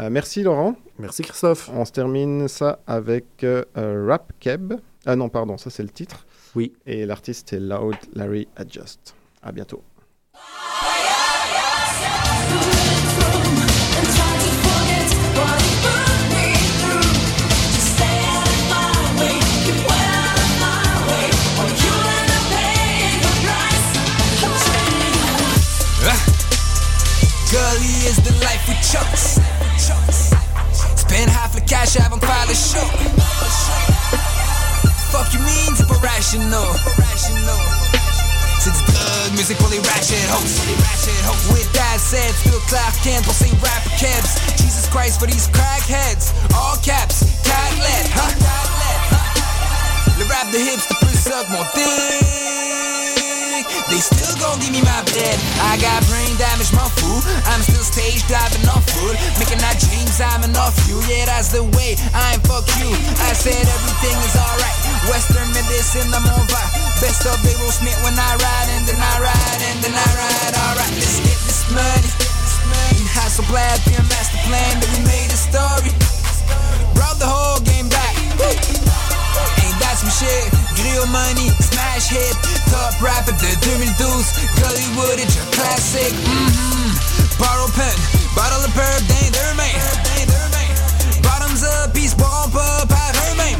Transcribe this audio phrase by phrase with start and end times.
[0.00, 0.74] Euh, merci Laurent.
[0.98, 1.70] Merci Christophe.
[1.72, 3.64] On se termine ça avec euh,
[4.08, 4.74] Rap Keb.
[5.06, 6.26] Ah non, pardon, ça c'est le titre.
[6.54, 6.72] Oui.
[6.86, 9.14] Et l'artiste est Loud Larry Adjust.
[9.42, 9.82] À bientôt.
[27.48, 29.45] Gully is the life we chose.
[31.66, 32.86] The cash de faire le show.
[35.10, 36.62] Fuck you mean, c'est pas rational.
[38.60, 40.60] C'est du drug, musique pour les ratchet hoes.
[41.52, 44.38] With that said, still Clark Kent pour ces rapper kebs.
[44.58, 46.32] Jesus Christ for these crackheads.
[46.54, 48.32] All caps, cat led, huh?
[50.18, 52.85] Le rap de hipster peut suck mon dick.
[53.90, 55.36] They still gon' give me my bread.
[55.62, 57.22] I got brain damage, my fool.
[57.46, 59.14] I'm still stage diving off food.
[59.38, 60.98] Making that dreams, I'm enough you.
[61.06, 61.94] Yeah, that's the way.
[62.14, 62.90] I ain't fuck you.
[63.22, 64.78] I said everything is alright.
[65.10, 66.70] Western medicine, I'm on fire.
[66.98, 70.54] Best of Beryl Smith when I ride, and then I ride, and then I ride.
[70.56, 72.10] Alright, let's get this money.
[72.96, 75.92] And hustle blast, be a master plan that we made a story.
[76.94, 78.14] Brought the whole game back.
[78.18, 79.05] Ain't
[79.96, 80.52] that some shit?
[80.76, 82.36] Grill money, smash hit.
[82.68, 83.96] Top rapper de 2012.
[84.60, 86.12] Gully Woodage, a classic.
[86.12, 87.40] Mm-hmm.
[87.40, 87.96] Borrow pen,
[88.36, 89.76] bottle of perp, they ain't their main.
[91.22, 93.56] Bottoms up, peace bomb up, have her main.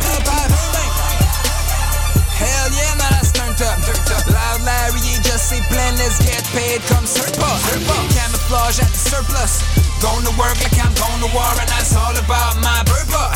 [2.36, 3.80] Hell yeah, now that's turned up.
[4.28, 7.64] Loud Larry, you just say plan, let's get paid, come surplus.
[8.12, 9.64] Camouflage at the surplus.
[10.04, 13.32] Going to work like I'm going to war, and that's all about my burpa.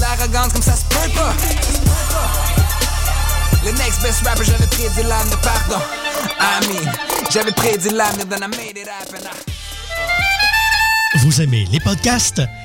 [0.00, 1.34] L'arrogance comme ça se peut pas.
[3.64, 5.82] Le next best rapper, j'avais prédit l'avenir, pardon.
[6.40, 6.92] I mean,
[7.30, 9.20] j'avais prédit l'avenir, then I made it happen.
[11.22, 12.40] Vous aimez les podcasts?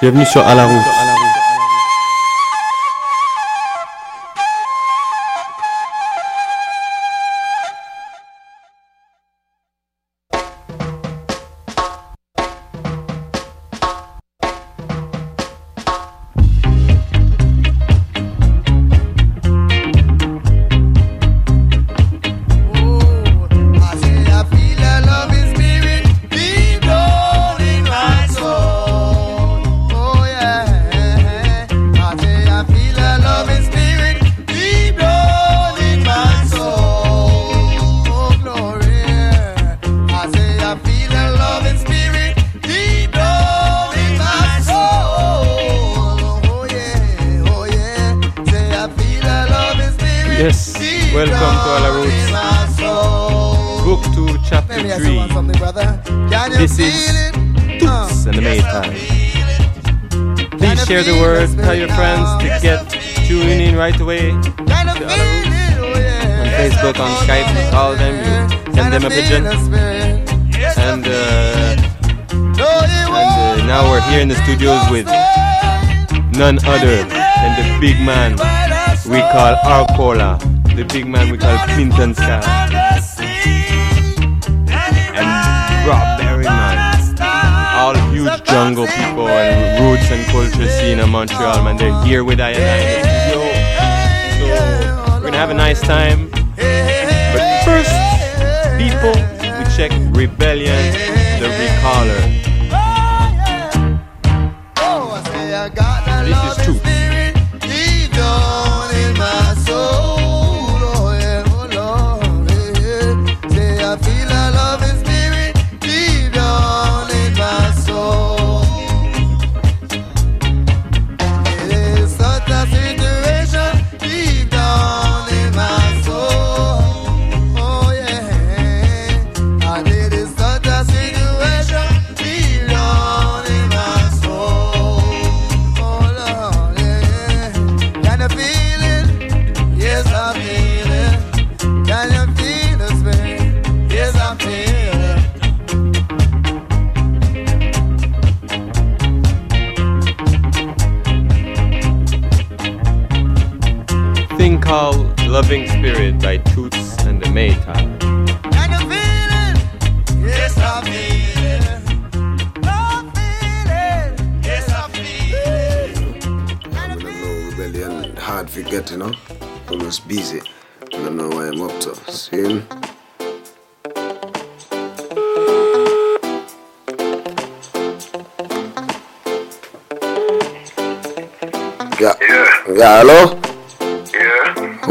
[0.00, 0.54] Bienvenue sur À.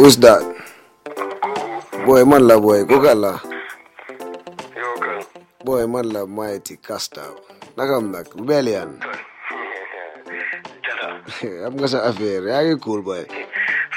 [0.08, 0.40] Who's that?
[2.08, 2.86] Boy, man la boy.
[2.88, 3.44] Gugala.
[5.66, 7.28] Boy, man la mighty Casta.
[7.76, 8.32] Nakam nak.
[8.34, 9.04] Rebellion.
[11.44, 12.48] I'm gonna say affair.
[12.48, 13.28] Yeah, you cool boy.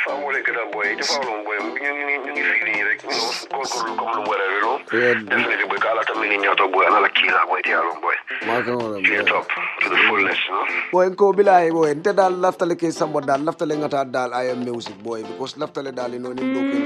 [0.03, 1.59] Famole kita boy, itu problem boy.
[1.79, 4.47] Ñu ñu ñu ngi fii nii rek, you know, góorgóorlu comme lu mu war a
[4.51, 4.83] you know.
[4.91, 5.15] Yeah.
[5.31, 7.07] Definitely boy, kala tam ni ñato boy, ana
[7.41, 8.17] kila boy ti alon boy.
[8.47, 10.93] Maka wala To the fullness, you know.
[10.93, 14.65] boy ko bilay boy nte dal laftale ke sambo dal laftale ngata dal I am
[14.65, 16.79] music boy because laftale dal ino nim do ke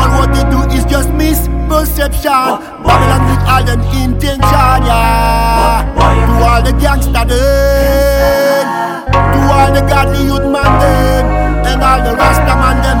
[0.00, 2.60] All what they do is just misperception.
[2.84, 5.84] Babylon with all them intention, yeah.
[5.96, 8.64] To all the gangsta them,
[9.32, 11.26] to all the godly youth man them,
[11.70, 12.91] and all the Rasta man them,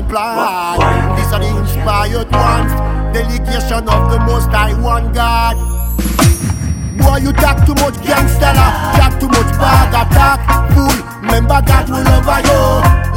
[0.00, 1.16] divine plan.
[1.16, 2.72] These are the inspired ones,
[3.12, 5.56] delegation of the Most High One God.
[6.98, 10.40] Boy, you talk too much gangster, talk too much bag attack.
[10.74, 12.62] Fool, remember God will over you.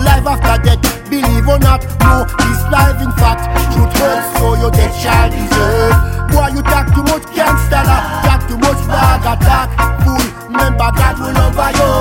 [0.03, 3.47] Life after death, believe or not, no, this life in fact.
[3.73, 5.95] Truth hurts, so your death shall deserve.
[6.31, 7.83] Boy, you talk too much gangster,
[8.23, 9.69] talk too much bag attack.
[10.03, 11.91] Fool, remember God will over you.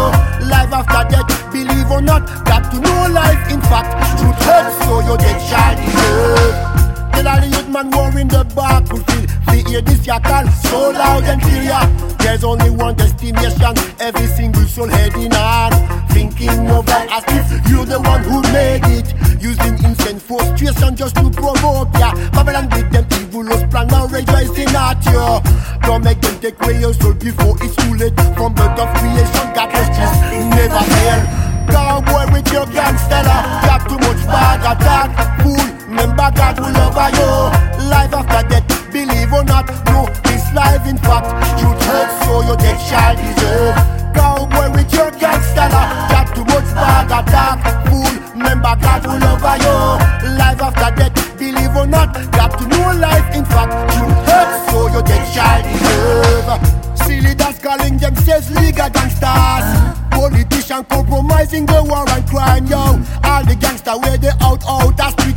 [0.50, 4.20] Life after death, believe or not, got to know life in fact.
[4.20, 6.88] Truth hurts, so your death shall deserve.
[7.19, 10.94] Tell the youth man war in the back fulfill We hear this ya call so
[10.94, 11.82] loud and clear.
[12.23, 13.75] There's only one destination.
[13.98, 15.75] Every single soul heading on
[16.15, 19.10] Thinking of that as if you're the one who made it.
[19.43, 22.15] Using insane frustration just to provoke ya.
[22.31, 25.43] Babylon with them evil plan now rejoicing at you
[25.82, 28.15] Don't make them take away your soul before it's too late.
[28.39, 31.20] From birth of creation God justice never fail.
[31.67, 33.27] Cowboy with your gangster
[33.67, 35.10] Got too much bag attack.
[35.43, 35.68] Fool,
[36.19, 37.89] remember God will over you.
[37.89, 41.29] Life after death, believe or not No, this life in fact.
[41.60, 43.75] Truth hurts so your death shall deserve.
[44.15, 45.69] Cowboy with your gangster
[46.10, 50.37] Got too much bag attack Fool, remember God will over you.
[50.37, 53.70] Life after death, believe or not Got to know life in fact.
[53.94, 56.98] Truth hurts so your death shall deserve.
[56.98, 59.98] Silly that's calling themselves legal gangsters.
[60.10, 62.98] Politician compromising the war and crime, yo.
[63.22, 65.37] All the gangster where they out, out the street.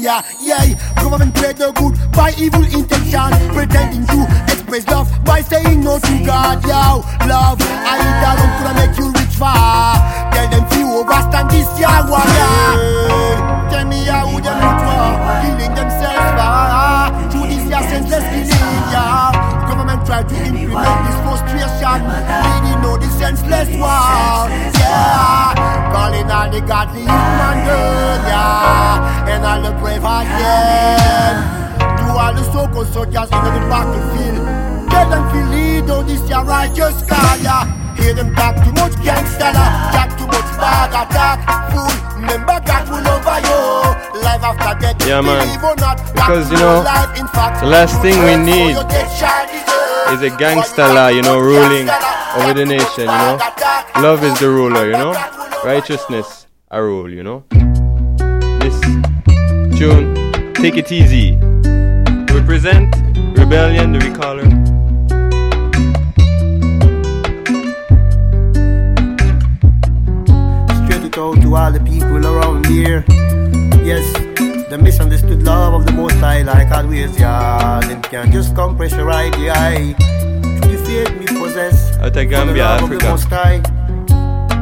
[0.00, 1.02] This yapping, yeah, yeah.
[1.02, 6.24] Government play the good by evil intention, pretending to express love by saying no to
[6.24, 7.02] God, yo.
[7.26, 9.96] Love, I eat alone to make you rich far.
[10.32, 13.70] Tell them fi overstand this yeah, warrior.
[13.70, 15.87] Tell me how them look for killing themselves,
[20.08, 24.48] try to implement this frustration, leading no the senseless war.
[24.80, 25.52] Yeah,
[25.92, 31.76] calling all the godly human girl, yeah, and all the brave heart, yeah.
[32.00, 32.40] To all the
[32.72, 34.48] go soldiers in the battlefield.
[34.88, 37.68] Tell them feel lead on this your righteous cause ya.
[38.00, 39.52] Hear them talk too much gangster,
[39.92, 41.44] talk too much bad attack.
[41.68, 44.24] Fool, remember God will over you.
[44.24, 45.44] Life after death, Yeah, man.
[45.44, 46.00] believe or not.
[46.14, 48.76] Because, you know, life, in fact, the last thing we need
[50.12, 51.88] is a gangster law, you know, ruling
[52.36, 53.38] over the nation, you know.
[53.96, 55.12] Love is the ruler, you know.
[55.64, 57.44] Righteousness a rule, you know.
[58.60, 58.80] This
[59.78, 61.36] tune, take it easy.
[62.32, 62.94] Represent
[63.36, 64.48] rebellion, the recaller.
[70.86, 73.04] Straight it out to all the people around here.
[73.84, 74.27] Yes,
[74.78, 77.80] the misunderstood love of the Most High, like always, yeah.
[77.80, 79.94] Them can just come pressurize the eye.
[79.98, 81.96] To the faith me possess.
[81.98, 83.60] Out of Gambia, of the Most High.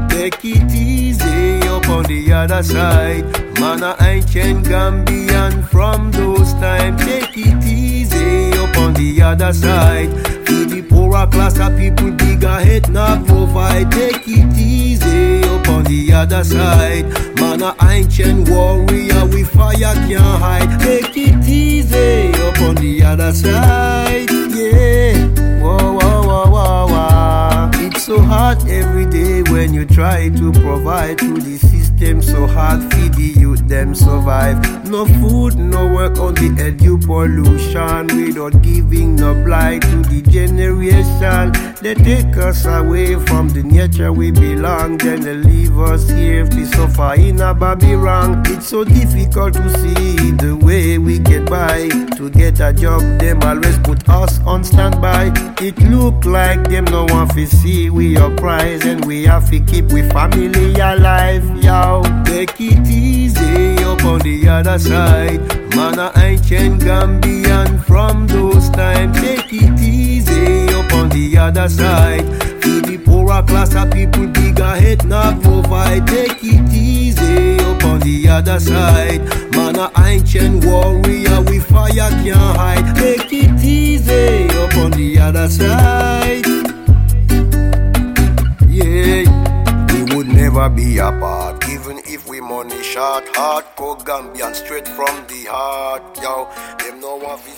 [0.08, 3.24] Take it easy up on the other side.
[3.60, 7.04] Man, I ancient Gambian from those times.
[7.04, 10.10] Take it easy up on the other side.
[10.46, 13.90] To the poorer class of people, bigger head not provide.
[13.92, 17.35] Take it easy up on the other side.
[17.58, 20.80] Man, I ancient warrior, we fire can't hide.
[20.80, 24.30] Take it easy up on the other side.
[24.30, 25.26] Yeah.
[25.62, 27.70] Whoa, whoa, whoa, whoa, whoa.
[27.86, 31.85] It's so hard every day when you try to provide to the system.
[31.98, 34.58] Them so hard feed the youth them survive.
[34.86, 38.06] No food, no work on the edu pollution.
[38.08, 41.52] Without giving no blight to the generation.
[41.80, 44.98] They take us away from the nature we belong.
[44.98, 48.42] Then they leave us here to suffer in a Babylon.
[48.46, 51.88] It's so difficult to see the way we get by.
[52.16, 55.32] To get a job, them always put us on standby.
[55.60, 59.60] It look like them no want to see we are prize and we have to
[59.60, 61.44] keep we family alive.
[62.24, 65.40] Take it easy up on the other side.
[65.76, 69.16] Man, I ancient Gambian from those times.
[69.20, 72.26] Take it easy up on the other side.
[72.62, 76.06] To the poorer class of people, bigger head not provide.
[76.08, 79.22] Take it easy up on the other side.
[79.54, 82.96] Man, I ancient warrior, with fire can't hide.
[82.96, 86.44] Take it easy up on the other side.
[88.68, 89.22] Yeah,
[89.92, 91.45] we would never be apart,
[92.36, 93.24] we money short.
[93.34, 96.02] Hardcore Gambian, straight from the heart.
[96.22, 97.50] Yo, them no want to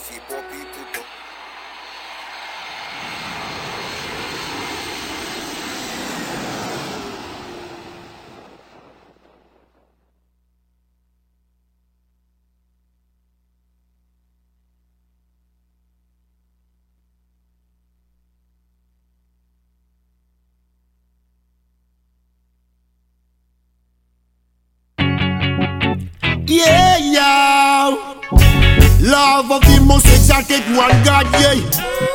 [29.38, 31.62] Love of the most exalted one God, yeah.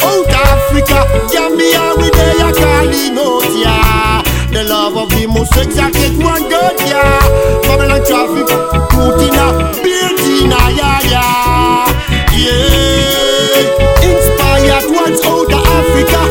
[0.03, 4.19] Out Africa, Gambia, we there, ya calling out, yeah.
[4.51, 7.23] The love of the most exalted one God, yeah.
[7.63, 8.43] Babylon traffic,
[8.91, 11.87] Putina, Birtina, yeah, yeah.
[12.35, 14.03] Yeah.
[14.03, 16.21] Inspired ones out of Africa.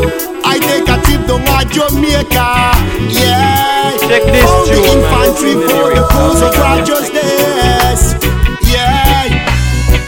[0.44, 1.40] I take a trip to
[1.72, 2.52] Jamaica,
[3.08, 3.96] yeah.
[3.96, 7.71] Check this All the infantry for the cause of righteousness.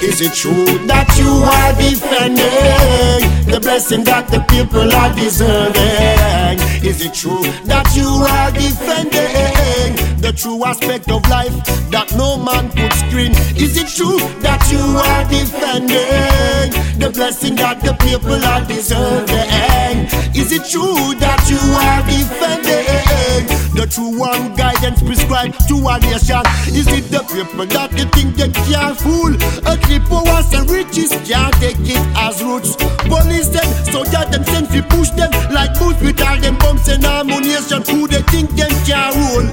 [0.04, 6.60] Is it true that you are defending the blessing that the people are deserving?
[6.84, 11.52] Is it true that you are defending the true aspect of life
[11.92, 13.36] that no man could screen?
[13.60, 20.08] Is it true that you are defending the blessing that the people are deserving?
[20.32, 23.44] Is it true that you are defending
[23.76, 26.40] the true one guidance prescribed to a nation?
[26.72, 29.36] Is it the people that you think they can't fool?
[29.68, 32.80] A clip powers and riches can't take it as roots.
[33.04, 36.88] Police them, so that them send fi push them like boots with all them bumps
[36.88, 37.84] and ammunition.
[37.92, 39.52] Who they think them can rule?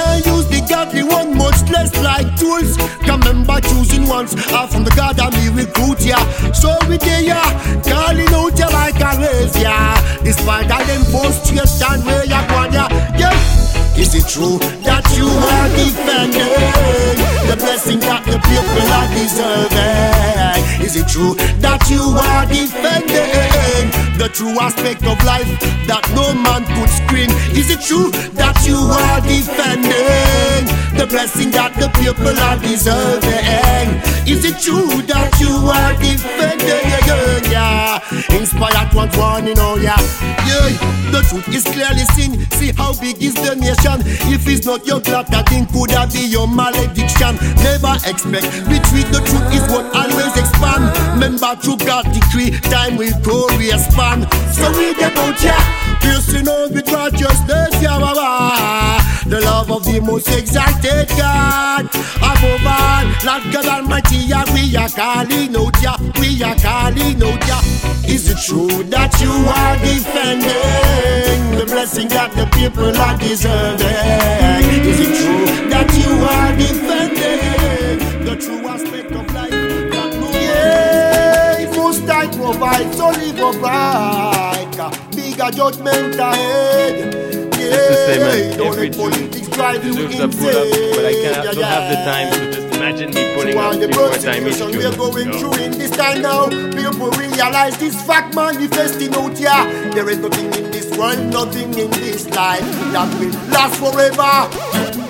[0.00, 2.76] Can't use the godly one, much less like tools.
[3.04, 6.16] Come remember choosing ones are from the God and we recruit ya.
[6.52, 7.42] So we there ya,
[7.84, 9.76] calling out ya like a race ya.
[10.24, 12.88] Despite all them frustration where ya going ya,
[13.20, 13.36] yeah.
[14.00, 14.56] Is it true
[14.88, 16.48] that you are defending
[17.44, 20.80] the blessing that the people are deserving?
[20.80, 23.39] Is it true that you are defending
[24.20, 25.48] the true aspect of life
[25.88, 27.30] that no man could screen?
[27.56, 33.88] Is it true that you are defending the blessing that the people are deserving?
[34.28, 37.00] Is it true that you are defending
[37.50, 37.98] yeah,
[38.30, 39.98] Inspired ones warning, oh yeah.
[40.46, 40.70] Yeah,
[41.10, 42.38] the truth is clearly seen.
[42.52, 44.00] See how big is the nation.
[44.32, 47.36] If it's not your clock, that thing could have be your malediction.
[47.62, 49.08] Never expect retreat.
[49.10, 50.94] The truth is what always expand.
[51.14, 54.09] Remember, true God decree, time will correspond.
[54.10, 55.54] So we get out here,
[56.00, 58.98] piercing on with righteousness, baba.
[59.26, 61.86] The love of the most exalted God.
[62.18, 67.46] Above all, Lord God Almighty, yeah, we are calling out, yeah, we are calling out,
[67.46, 67.62] yeah.
[68.10, 73.86] Is it true that you are defending the blessing that the people are deserving?
[74.90, 78.60] Is it true that you are defending the true
[82.50, 85.12] I provide, so live upright.
[85.14, 87.12] Bigger judgment ahead.
[87.52, 91.62] That's the same as Don't every politics deserves a pull up, but I can't, don't
[91.62, 94.96] have the time to just imagine me pulling to up three, four times each we're
[94.96, 95.38] going No.
[95.38, 96.48] through in this time now.
[96.48, 99.92] People realize this fact manifesting out here.
[99.92, 104.50] There is nothing in this world, nothing in this life that will last forever.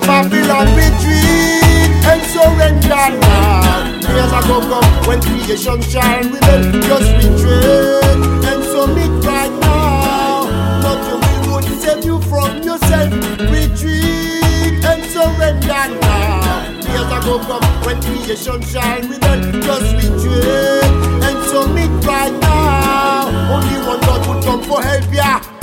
[0.05, 4.00] Babylon retreat and surrender now.
[4.15, 10.45] Years ago come when creation shall rebel, just retreat and submit right now.
[10.83, 13.13] Not your will would save you from yourself.
[13.55, 16.81] Retreat and surrender now.
[16.91, 20.85] Years ago come when creation shall rebel, just retreat
[21.29, 23.55] and submit right now.
[23.55, 25.60] Only one God would come for help ya.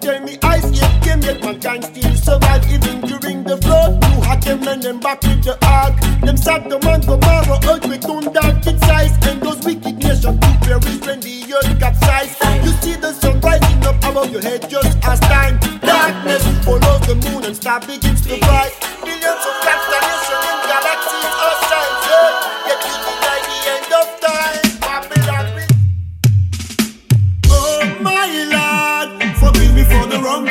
[0.00, 4.02] Tell me ice age came yet mankind still survive even during the flood.
[4.02, 5.94] You had them and them back with the ark.
[6.22, 11.20] Them Sodom and Gomorrah, earthquake, thunder, its size, and those wicked nations to perish when
[11.20, 12.40] the earth capsized.
[12.64, 15.58] You see the sun rising up above your head just as time.
[15.80, 18.72] Darkness follows the moon and star begins to rise.
[19.04, 20.09] Billions of constellations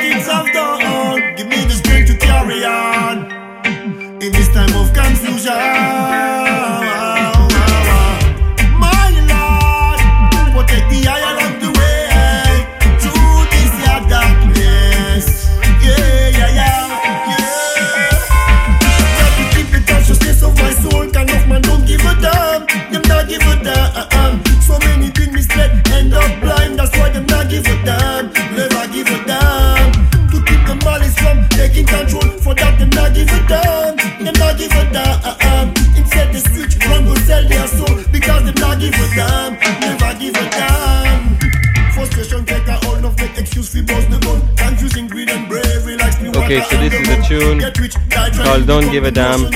[0.09, 1.35] things I've done.
[1.35, 3.31] Give me the strength to carry on
[4.21, 6.28] in this time of confusion.
[49.11, 49.49] Damn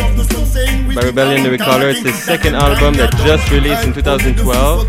[0.95, 1.91] by Rebellion the Recaller.
[1.91, 4.87] It's his second album that just released in 2012.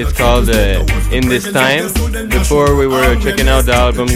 [0.00, 1.92] It's called uh, In This Time.
[2.28, 4.08] Before we were checking out the album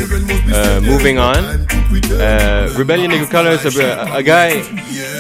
[0.53, 1.37] uh, Moving On.
[1.37, 4.57] Uh, Rebellion the Recaller is a, a guy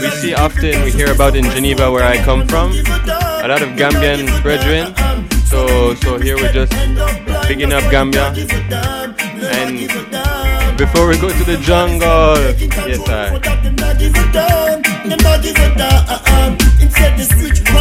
[0.00, 2.72] we see often, we hear about in Geneva where I come from.
[2.72, 4.94] A lot of Gambian brethren.
[5.46, 6.72] So, so here we're just
[7.46, 8.34] picking up Gambia.
[9.52, 12.36] And before we go to the jungle,
[12.88, 13.65] yes, I.
[13.78, 16.52] Not give a damn, not give a damn.
[16.80, 17.16] Instead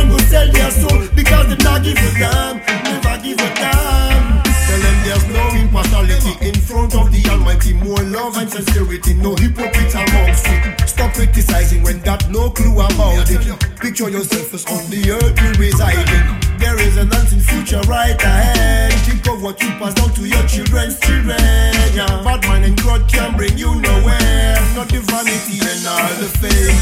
[0.09, 4.43] go sell their soul because not give a damn, never give a damn.
[4.43, 7.73] Tell them there's no impartiality in front of the Almighty.
[7.73, 10.64] More love and sincerity, no hypocrites amongst you.
[11.35, 13.43] Criticizing when got no clue about it.
[13.81, 16.23] Picture yourself as on the earth you residing.
[16.59, 18.93] There is an unseen future right ahead.
[19.03, 21.35] Think of what you pass down to your children's children.
[21.91, 22.07] Yeah.
[22.23, 24.55] Bad mind and grudge can bring you nowhere.
[24.79, 26.79] Not the vanity and all the fame.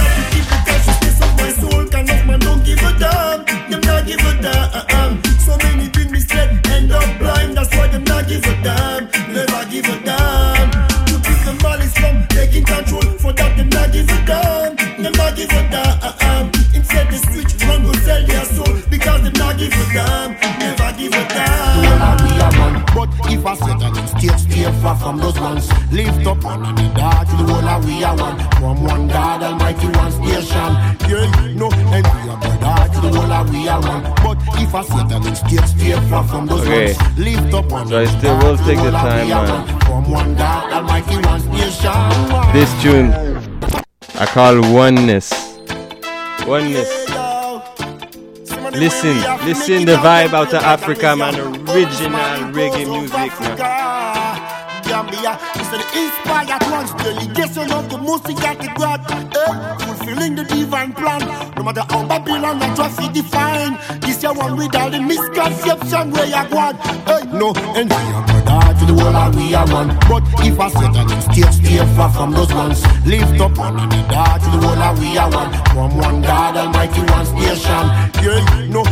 [0.00, 1.84] Love to keep the consciousness of my soul.
[1.92, 3.44] Kind of man don't give a damn.
[3.68, 5.20] Them not give a damn.
[5.44, 7.58] So many been misled, end up blind.
[7.58, 9.04] That's why them not give a damn.
[9.36, 10.70] Never give a damn.
[11.12, 13.04] To keep the malice from taking control.
[13.20, 13.51] For that
[13.92, 14.76] give a damn.
[15.02, 16.46] Them not give a damn.
[16.74, 20.32] Instead they switch, run go sell their soul because them not give a damn.
[20.58, 22.84] Never give a damn.
[22.94, 25.68] But if I say that stay, stay far from those ones.
[25.92, 28.38] Lift up one and the dark to the whole of we are one.
[28.60, 30.70] From one God Almighty, one station.
[31.08, 34.02] Yeah, no, and we are brother to the whole of we are one.
[34.22, 36.94] But if I say that stay, stay far from those Okay.
[36.94, 37.18] ones.
[37.18, 39.80] Lift up one So I still will take the time, man.
[39.80, 42.52] From one God Almighty, one station.
[42.52, 43.41] This tune
[44.14, 45.32] I call Oneness.
[46.46, 46.90] Oneness.
[48.72, 51.34] Listen, listen the vibe out of Africa, man.
[51.38, 54.21] Original reggae music, man.
[55.02, 55.38] Gambia.
[55.54, 58.36] It's the inspired ones, delegation of the Music
[58.76, 59.00] God.
[59.10, 61.20] Eh, fulfilling the divine plan.
[61.56, 63.78] No matter how Babylon and trophy define.
[64.00, 66.78] This year one with all the misconception where you want.
[67.06, 69.88] Hey, no envy or brother to the world and we are one.
[70.08, 72.82] But if I set an stay, stay far from those ones.
[73.06, 75.50] Lift up one another to the world and we are one.
[75.74, 77.84] From one God Almighty, one station.
[78.22, 78.82] Yeah, no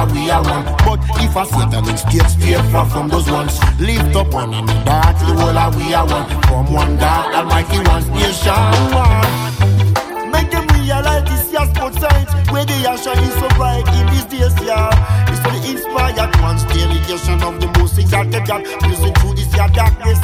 [0.00, 0.64] and we are one.
[0.84, 3.58] But if I set an stay, stay far from those ones.
[3.78, 6.26] Lift up one another to the world and we are one.
[6.42, 8.64] From one God Almighty, one station.
[8.94, 10.30] One.
[10.32, 14.24] Make them realize this year's sport science Where the are shining so bright in these
[14.30, 14.88] days, yeah
[15.26, 19.68] It's for the inspired ones Delegation of the most exalted God Using through this year
[19.74, 20.20] darkness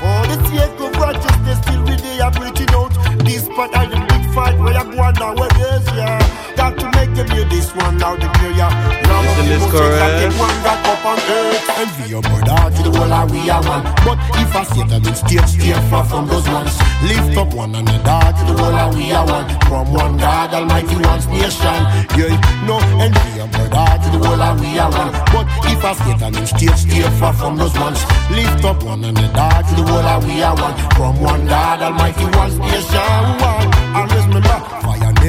[0.00, 4.24] For the sake of righteousness Still we they are breaking out Despite all the big
[4.32, 8.52] fight Where you going nowadays, yeah Got to them hear this one now the clear,
[8.52, 8.70] yeah.
[9.08, 10.24] Love of the this most correct?
[10.24, 11.70] exalted one God up on earth.
[11.80, 15.06] Envy your brother to the whole and we are one But if I say that
[15.06, 16.76] it's stay, stay far from those ones
[17.08, 20.96] Lift up one another to the whole and we are one From one God Almighty,
[21.00, 21.80] one nation.
[22.16, 22.36] Yeah,
[22.68, 26.14] no envy your brother to the whole and we are one But if I say
[26.20, 30.04] that it's stay, stay far from those ones Lift up one another to the whole
[30.04, 33.20] and we are one From one God Almighty, one nation.
[33.40, 34.09] One, always remember Fire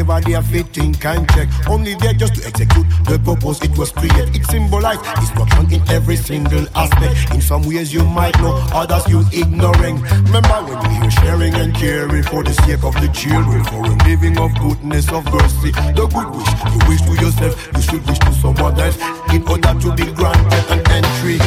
[0.02, 1.48] never there fitting can check.
[1.68, 4.36] Only there just to execute the purpose it was created.
[4.36, 7.34] It symbolized destruction in every single aspect.
[7.36, 10.02] In some ways you might know, others you ignoring.
[10.26, 14.38] Remember when hear sharing and caring For the sake of the children For a living
[14.38, 15.72] of goodness, of mercy.
[15.72, 18.98] The good wish you wish to yourself You should wish to someone else.
[19.34, 21.38] In order to be granted an entry.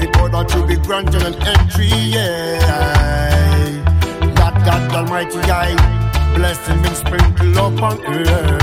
[0.00, 3.08] In order to be granted an entry, yeah.
[4.22, 5.97] Lord God Almighty, I
[6.38, 8.62] blessing been sprinkled upon earth.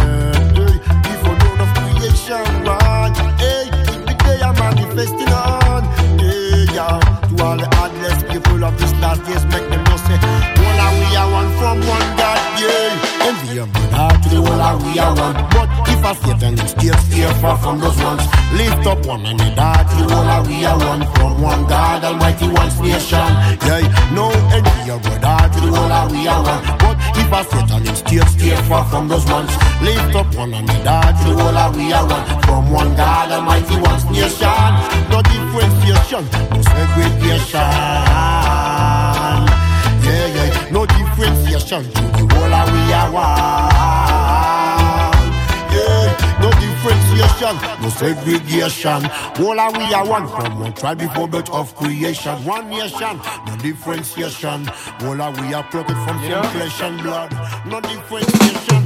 [0.56, 3.12] Hey, before dawn of creation, man.
[3.36, 5.84] Hey, it be day I'm manifesting on.
[6.16, 7.00] Hey, yeah.
[7.28, 10.18] To all the heartless people of this last days, make them know say,
[10.64, 13.28] all are we are one from one God, yeah.
[13.28, 13.38] And
[13.74, 15.36] brother to the are we are one.
[15.52, 15.68] But
[16.06, 18.22] I Satan is still steer far from those ones,
[18.54, 22.70] lift up one to the whole are we are one from one God, Almighty one
[22.86, 23.26] nation.
[23.66, 23.82] Yeah,
[24.14, 26.62] no envy and brother the whole are we are one.
[26.78, 29.50] But if I Satan is still steer far from those ones,
[29.82, 33.98] lift up one to the whole are we are one from one God, Almighty one
[34.14, 34.72] nation.
[35.10, 36.22] No differentiation,
[36.54, 37.66] no segregation.
[40.06, 44.05] Yeah, yeah, no differentiation to the whole of we are one.
[46.86, 49.04] Yeah, no differentiation, no segregation.
[49.36, 52.34] Whole of we are one from one tribe before birth of creation.
[52.46, 54.66] One nation, no differentiation.
[55.00, 57.32] Whole of we are plucked from same flesh and blood.
[57.66, 58.84] No differentiation.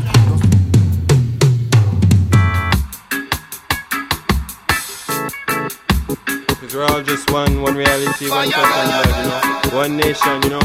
[6.48, 9.78] Because we're all just one, one reality, one cup and blood, you know.
[9.78, 10.62] One nation, you know.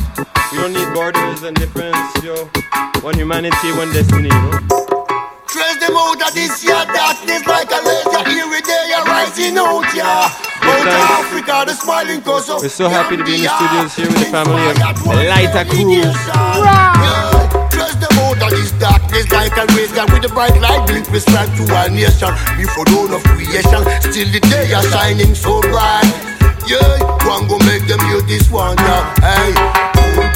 [0.52, 2.48] We don't need borders and difference, yo.
[3.02, 4.83] One humanity, one destiny, you know.
[5.54, 8.26] Trace them out of this year darkness like a laser.
[8.26, 10.26] Here we there, you're rising out, yeah.
[10.66, 13.94] Out of Africa, the smiling coast of We're so happy to be in the studios
[13.94, 16.02] here with the family of Lighter Crew.
[17.70, 21.22] Trace them out of this darkness like a laser with the bright light blink we
[21.22, 22.34] strive to our nation.
[22.58, 26.10] Before dawn of creation, still the day are shining so bright.
[26.66, 26.98] Yeah,
[27.30, 29.14] one go make them hear this one, yeah.
[29.22, 29.93] Hey,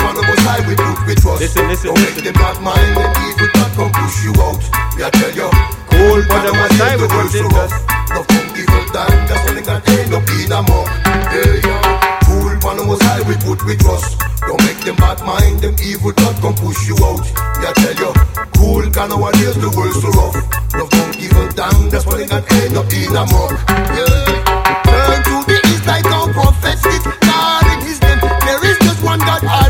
[0.09, 1.40] cool, Panama side we put with trust.
[1.40, 4.62] Listen, listen, Don't make them bad mind and evil that come push you out.
[4.97, 5.51] Me I tell you,
[5.92, 7.77] Cool, Panama side we put with trust.
[8.09, 10.88] No from evil time, that's they can end up in a mug.
[11.29, 12.21] Yeah, yeah.
[12.25, 14.16] Cool, Panama side we put with trust.
[14.49, 17.21] Don't make them bad mind, them evil that come push you out.
[17.61, 18.12] Me I tell you,
[18.57, 20.37] cool, can nowadays the world so rough.
[20.73, 23.53] No from evil time, that's when they can end up in a mug.
[23.92, 24.49] Yeah.
[24.88, 27.03] Turn to the east like our prophets did.
[27.05, 29.68] God in his name, there is just one God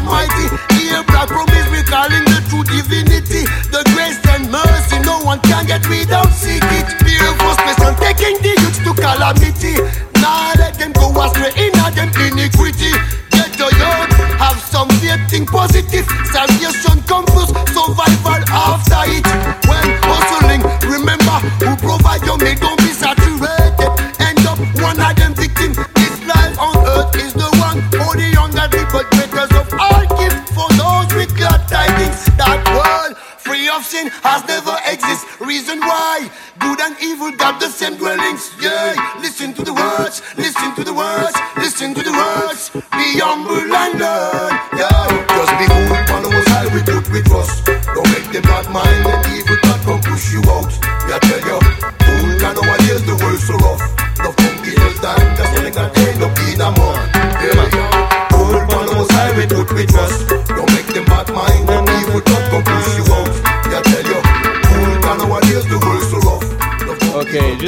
[0.49, 0.75] Almighty.
[0.81, 3.45] Here, black promise, we calling the true divinity.
[3.71, 6.87] The grace and mercy, no one can get without seek it.
[7.05, 9.75] Fear frustration, taking the youth to calamity.
[10.21, 12.93] Now let them go astray in them iniquity.
[13.31, 16.07] Get your youth, have some faith, think positive.
[16.33, 16.78] Salvation
[34.23, 35.27] has never exist.
[35.41, 38.55] Reason why good and evil got the same dwellings.
[38.63, 42.71] Yeah, listen to the words, listen to the words, listen to the words.
[42.71, 44.53] Be humble and learn.
[44.79, 47.67] Yeah, just be cool on the side we put with trust.
[47.67, 49.08] Don't make them bad mind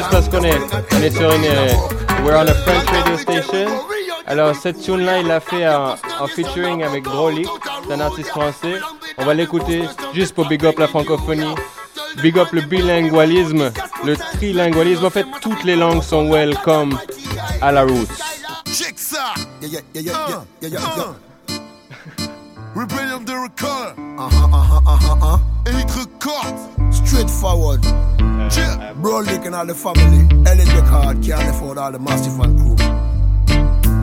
[0.01, 0.59] juste parce qu'on est,
[0.93, 1.43] on est sur une.
[2.25, 3.67] We're on a French radio station.
[4.27, 7.47] Alors, cette tune-là, il l'a fait en, en featuring avec Broly,
[7.87, 8.77] c'est un artiste français.
[9.19, 9.83] On va l'écouter
[10.15, 11.55] juste pour big up la francophonie,
[12.23, 13.73] big up le bilingualisme,
[14.05, 15.05] le trilingualisme.
[15.05, 16.99] En fait, toutes les langues sont welcome
[17.61, 18.09] à la route.
[22.77, 23.95] Rebellion de record.
[24.17, 25.41] Uh-huh, uh-huh, uh-huh, uh-huh.
[25.67, 26.55] Eric Record.
[26.93, 27.85] Straight forward.
[28.57, 28.93] Yeah.
[28.95, 30.27] Bro, and all the family.
[30.49, 32.77] Ellen Record can't afford all the massive and crew.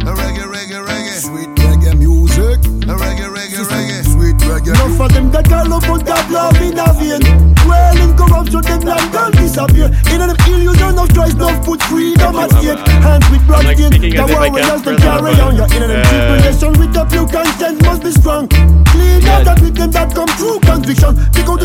[0.07, 1.19] Reggae, reggae, reggae.
[1.19, 2.59] Sweet reggae music.
[2.87, 4.03] Reggae, reggae, reggae.
[4.07, 4.71] Sweet reggae.
[4.71, 7.21] Enough of them that call up on that love in a vein.
[7.67, 9.91] Well, in corruption, them land can disappear.
[10.13, 12.79] In them illusion of choice, love put freedom at stake.
[13.03, 15.55] Hands with blood stain, the warriors don't carry on.
[15.59, 18.47] You're in them tribulation with a pure conscience must be strong.
[18.47, 21.11] Clean out that with them that come through conviction.
[21.35, 21.59] Pick out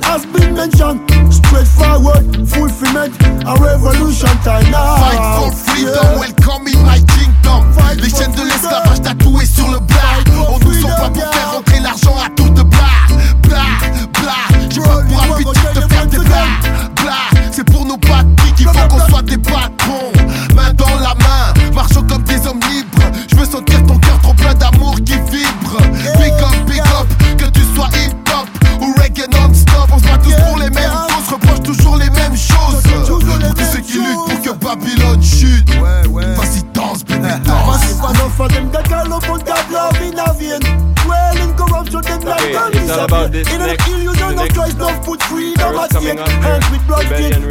[0.00, 1.32] revelation has been mentioned.
[1.32, 3.14] Straightforward, fulfillment,
[3.46, 4.96] a revolution time now.
[4.96, 6.99] Fight for freedom, welcome in my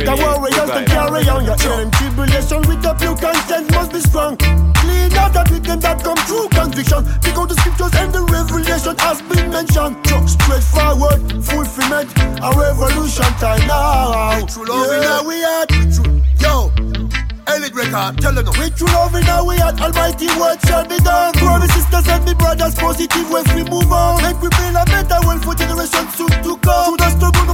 [0.10, 1.46] the warriors don't carry on.
[1.46, 4.38] You're in them tribulation with a pure conscience must be strong.
[4.38, 7.06] Clean out that with them that come true conviction.
[7.22, 9.96] Pick out the scriptures and the revelation has been mentioned.
[10.30, 12.10] Straightforward, fulfillment,
[12.42, 14.40] a revolution time now.
[14.46, 15.70] True love in Yeah, we had.
[16.42, 16.72] Yo,
[17.54, 18.54] Elite Record, tell them no.
[18.58, 21.34] With true love in our way Almighty word shall be done.
[21.38, 24.22] Brothers, sisters, and me brothers, positive ways we move on.
[24.24, 26.99] Make we build a better world for generations soon to come.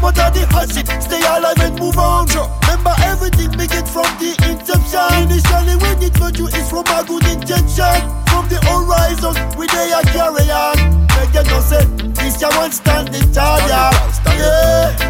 [0.05, 2.27] The no matter the hardship, stay alive and move on.
[2.27, 5.25] Remember everything begins from the inception.
[5.25, 7.97] Initially, when it virtue is from a good intention.
[8.29, 10.77] From the horizon, we they are carry on.
[11.17, 11.85] Make them know say,
[12.21, 13.91] this ya one standing tall, yeah.
[14.27, 15.04] Yeah.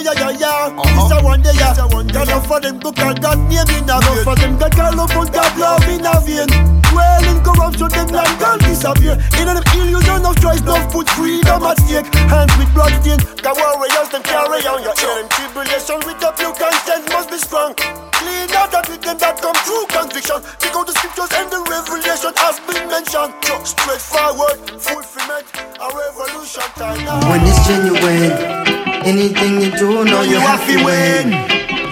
[0.00, 0.82] Yeah, yeah, yeah, yeah.
[0.96, 1.76] This a one day, yeah.
[1.76, 4.24] God enough for them to call God name in a vein.
[4.24, 6.48] for them that call up on God love in a vein.
[6.88, 9.20] Well, in corruption, them land can disappear.
[9.36, 12.08] In them illusion of choice, love put freedom at stake.
[12.32, 14.80] Hands with blood stain, the warriors them carry on.
[14.80, 14.96] You're
[15.36, 17.76] tribulation with a pure conscience must be strong.
[17.76, 20.40] Clean out that with them that come through conviction.
[20.64, 23.36] Pick out the scriptures and the revelation has been mentioned.
[23.68, 25.44] Straightforward, fulfillment,
[25.76, 27.04] a revolution time.
[27.28, 28.69] When it's genuine,
[29.04, 31.32] anything you do, know you have to win.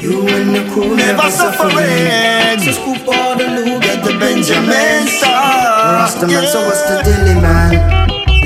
[0.00, 2.60] You and the crew never, suffering.
[2.60, 6.06] So scoop all the loot, get the Benjamin star.
[6.06, 7.72] Rastaman, so what's the dilly man?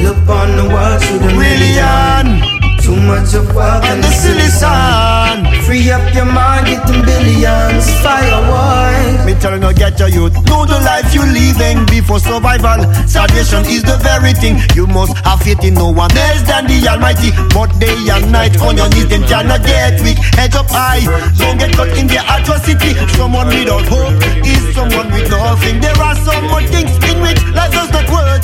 [0.02, 2.40] Look on the world through the million.
[2.80, 5.51] Too much of work and the silly sun.
[5.64, 7.86] Free up your mind, get them billions.
[8.02, 9.24] Fire wine.
[9.24, 10.34] Me tell you, get your youth.
[10.50, 12.82] Know the life you living before survival.
[13.06, 14.58] Salvation is the very thing.
[14.74, 17.30] You must have faith in no one else than the Almighty.
[17.54, 20.18] But day and night on your knees, them cannot get weak.
[20.34, 21.06] Head up high,
[21.38, 22.98] don't get caught in the atrocity.
[23.14, 25.80] Someone without hope is someone with nothing.
[25.80, 28.42] There are so much things in which life does not work.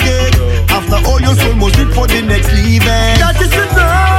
[0.71, 3.19] After all, your soul must be for the next living.
[3.19, 4.18] That is not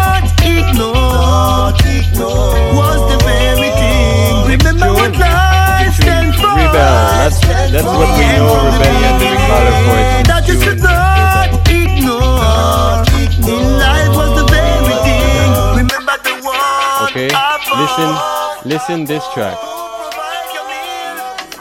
[18.70, 19.58] listen this track.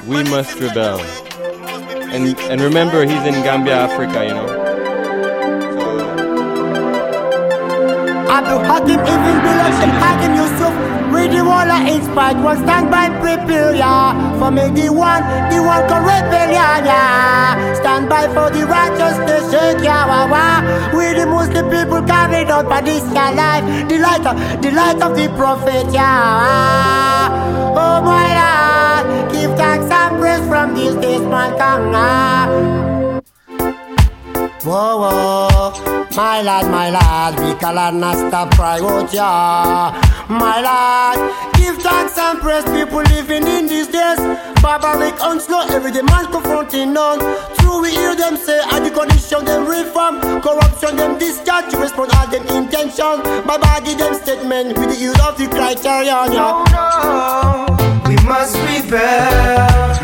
[0.07, 1.01] We must rebel.
[2.13, 4.27] And and remember, he's in Gambia, Africa.
[4.27, 4.58] You know.
[8.39, 10.75] Abdul Hakim, even Bilal and Hakim Yusuf.
[11.11, 12.39] With the wall of inspired.
[12.45, 18.09] One stand by prepare ya For me the one, the one can rebellion ya Stand
[18.09, 20.61] by for the righteousness shake ya wah wah.
[20.95, 23.65] We the Muslim people carried out by this ya life.
[23.89, 26.13] The light of, the light of the prophet ya
[27.75, 32.88] Oh my Lord, give thanks and praise from this days man come
[34.69, 39.97] Whoa, whoa, my lad, my lad, we can not stop cry out, yeah.
[40.29, 41.17] My lad,
[41.57, 44.19] give thanks and praise people living in these days.
[44.61, 47.19] Barbaric slow, everyday man confronting none.
[47.57, 50.21] True, we hear them say, and the condition them reform.
[50.43, 53.25] Corruption them discharge, respond all them intention.
[53.47, 56.33] My body them statement with the use of the criterion.
[56.37, 56.53] Yeah.
[56.53, 57.67] Oh,
[58.05, 59.89] no, we must rebel.
[59.89, 59.98] No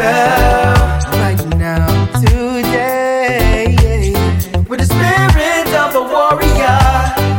[0.00, 4.12] right now, today.
[4.68, 6.80] With the spirit of the warrior,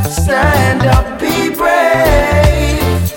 [0.10, 3.14] stand up, be brave.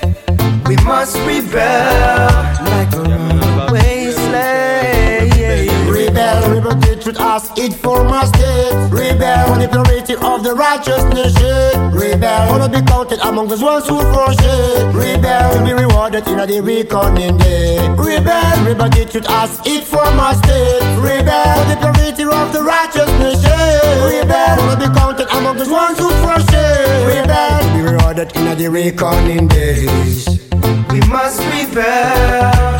[0.67, 2.29] We must rebel
[2.71, 5.89] like a runaway slave.
[5.89, 8.91] Rebel, rebel, the truth as it for my state.
[8.91, 11.91] Rebel, for purity of the righteous nation.
[11.93, 14.95] Rebel, wanna be counted among those ones who forsake.
[14.95, 17.89] Rebel, to be rewarded in a the reckoning day.
[17.97, 20.83] Rebel, rebel, the truth as it for my state.
[20.99, 24.05] Rebel, the purity of the righteous nation.
[24.05, 27.07] Rebel, wanna be counted among those ones who forsake.
[27.07, 30.27] Rebel, to be rewarded in a the reckoning days.
[30.91, 32.74] We must rebel.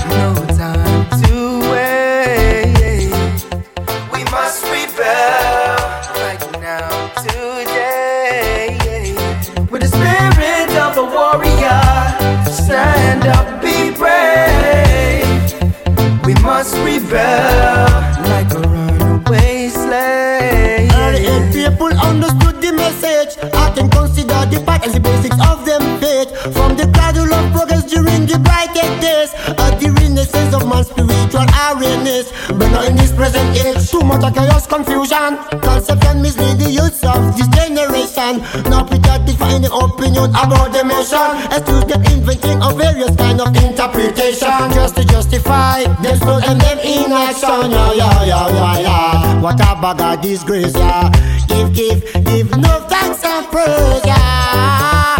[28.25, 32.33] During the brightest days, at the renaissance of man's spiritual awareness.
[32.49, 37.37] But in this present age, too much of chaos, confusion, conception mislead the youth of
[37.37, 38.41] this generation.
[38.71, 44.73] Now without defining opinion about the mission, excuse them inventing of various kind of interpretation
[44.73, 47.71] just to justify them slow and them in inaction.
[47.71, 49.41] Yeah, yeah, yeah, yeah, yeah.
[49.41, 51.11] What a bag of disgrace, yeah.
[51.49, 55.17] Give, give, give no thanks and praise, yeah.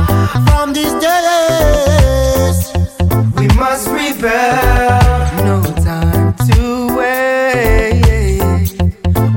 [0.49, 1.14] From this days,
[4.25, 5.45] rebel.
[5.45, 8.73] No time to wait.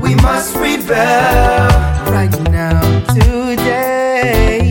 [0.02, 1.68] We must rebel
[2.10, 2.80] right now,
[3.14, 4.70] today.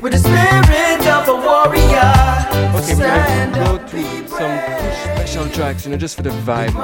[0.00, 2.12] With the spirit of the warrior,
[2.78, 3.80] Okay, we're stand gonna up.
[3.82, 4.58] go to some
[5.16, 6.74] special tracks, you know, just for the vibe.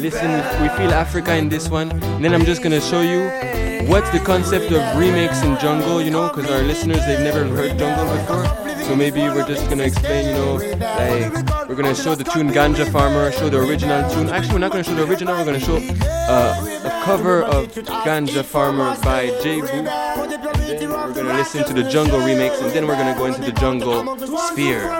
[0.00, 0.30] Listen,
[0.62, 1.90] we feel Africa in this one.
[1.90, 3.28] And then I'm just gonna show you
[3.88, 7.76] what's the concept of remix in jungle, you know, because our listeners they've never heard
[7.78, 8.46] jungle before.
[8.84, 11.42] So maybe we're just gonna explain, you know, like we're
[11.82, 14.28] gonna show the tune Ganja Farmer, show the original tune.
[14.28, 15.36] Actually, we're not gonna show the original.
[15.36, 17.68] We're gonna show uh, a cover of
[18.04, 19.86] Ganja Farmer by J Boog.
[19.86, 24.18] We're gonna listen to the jungle remix, and then we're gonna go into the jungle
[24.48, 24.90] sphere.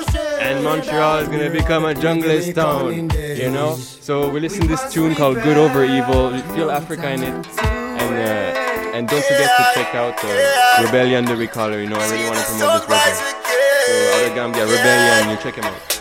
[0.41, 3.75] And Montreal is gonna become a junglist town, you know.
[3.75, 7.35] So we listen to this tune called "Good Over Evil." You feel Africa in it,
[7.59, 11.83] and uh, and don't forget to check out uh, Rebellion the Recaller.
[11.83, 13.39] You know, I really want to promote this record.
[13.87, 15.98] So Gambia, Rebellion, you check him out.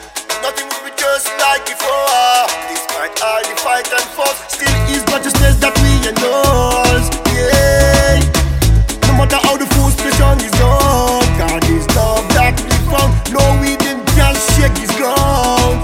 [9.29, 13.11] Matter how the frustration is on, God is love that we found.
[13.33, 15.83] No, we didn't can shake his ground.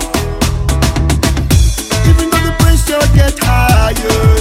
[2.08, 4.33] Even though the pressure get higher,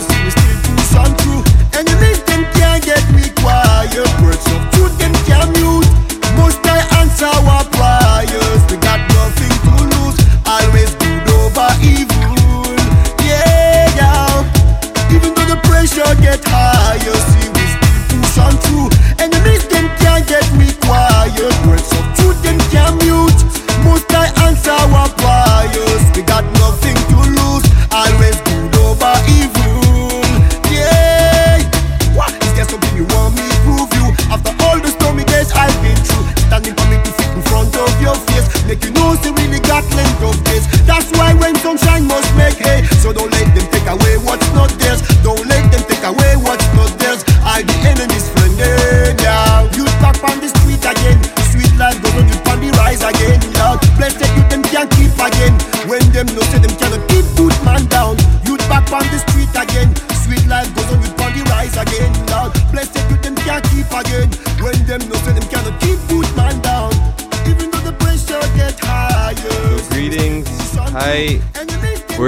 [44.62, 44.76] what's
[45.24, 45.41] not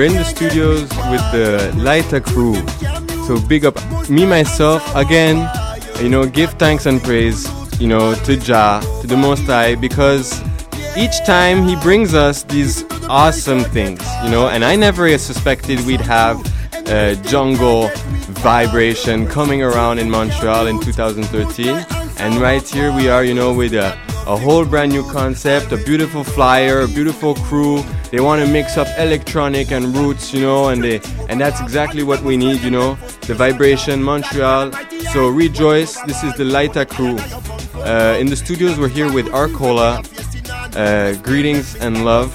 [0.05, 2.57] We're in the studios with the Lighter crew.
[3.27, 3.75] So big up
[4.11, 5.51] me myself again.
[5.99, 7.49] You know, give thanks and praise.
[7.81, 10.43] You know, to Jah, to the Most High, because
[10.95, 14.03] each time He brings us these awesome things.
[14.23, 16.37] You know, and I never suspected we'd have
[16.87, 17.89] uh, jungle
[18.45, 21.87] vibration coming around in Montreal in 2013.
[22.19, 25.77] And right here we are, you know, with a a whole brand new concept, a
[25.77, 27.83] beautiful flyer, a beautiful crew.
[28.11, 32.03] They want to mix up electronic and roots, you know, and they and that's exactly
[32.03, 32.97] what we need, you know.
[33.27, 34.73] The vibration, Montreal.
[35.13, 36.01] So rejoice.
[36.03, 37.19] This is the Laita crew.
[37.83, 40.03] Uh, in the studios, we're here with Arcola.
[40.75, 42.33] Uh, greetings and love.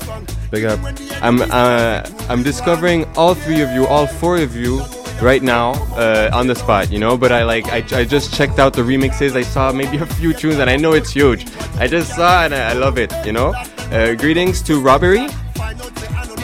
[0.51, 0.79] Big up.
[1.21, 4.81] I'm uh, I'm discovering all three of you, all four of you,
[5.21, 7.17] right now uh, on the spot, you know.
[7.17, 9.35] But I like I, I just checked out the remixes.
[9.35, 11.45] I saw maybe a few tunes, and I know it's huge.
[11.77, 13.53] I just saw and I, I love it, you know.
[13.91, 15.27] Uh, greetings to Robbery.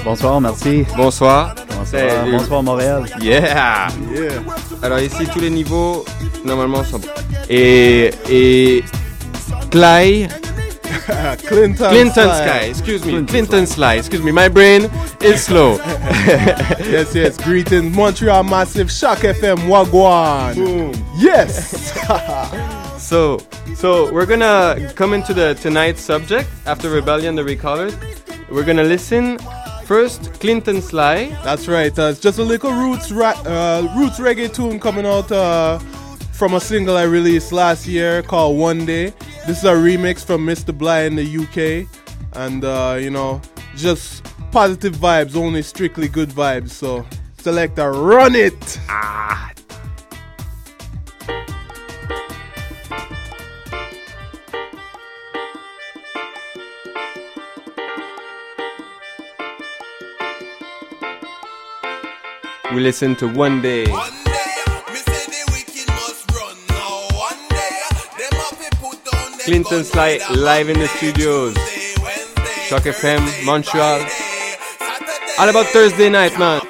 [0.04, 0.86] Bonsoir, merci.
[0.96, 1.56] Bonsoir.
[1.70, 3.06] Bonsoir, bonsoir Montréal.
[3.22, 3.90] Yeah.
[4.12, 4.40] yeah.
[4.82, 6.06] Alors ici tous les niveaux
[6.44, 7.02] normalement sont
[7.50, 8.84] et et
[9.72, 10.28] Clay.
[11.38, 12.48] Clinton, Clinton Sly.
[12.48, 14.90] Sky, excuse me, Clinton Sly, excuse me, my brain
[15.22, 15.76] is slow.
[15.86, 17.38] yes, yes.
[17.38, 20.56] Greetings, Montreal Massive, CHOQ FM, Wagwan.
[20.56, 21.06] Boom.
[21.18, 21.94] Yes.
[23.02, 23.38] so,
[23.76, 27.94] so we're gonna come into the tonight's subject after Rebellion, the Recaller.
[28.50, 29.38] We're gonna listen
[29.86, 31.28] first, Clinton Sly.
[31.44, 31.98] That's right.
[31.98, 35.80] Uh, it's just a little roots ra- uh, roots reggae tune coming out uh,
[36.36, 39.14] from a single I released last year called One Day.
[39.48, 40.78] This is a remix from Mr.
[40.78, 41.88] Bly in the UK,
[42.34, 43.42] and uh, you know,
[43.76, 46.72] just positive vibes, only strictly good vibes.
[46.72, 47.06] So,
[47.38, 48.80] selector, run it.
[48.90, 49.52] Ah.
[62.74, 63.86] We listen to One Day.
[69.46, 71.54] Clinton Sly live in the studios.
[72.68, 74.02] CHOQ FM, Montreal.
[75.38, 76.62] All about Thursday night, man.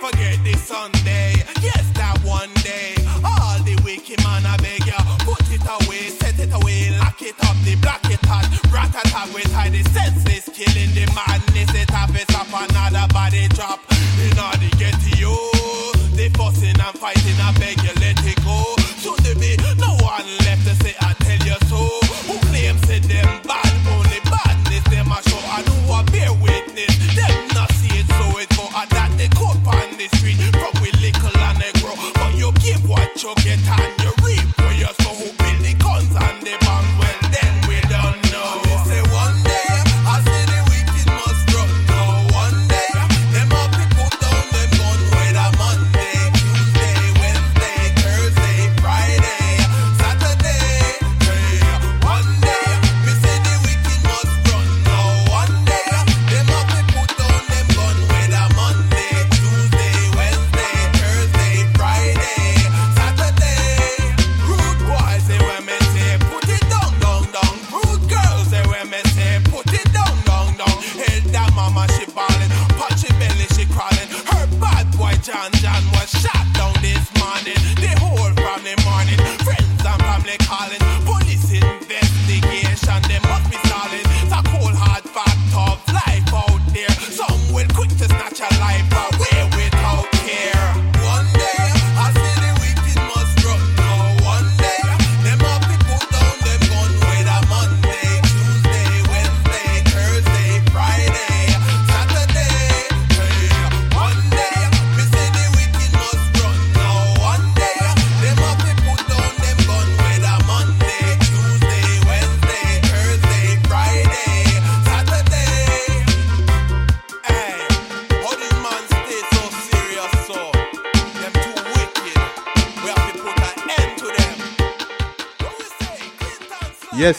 [10.56, 13.80] Killing the madness, it it up another body drop.
[14.24, 15.05] In all the get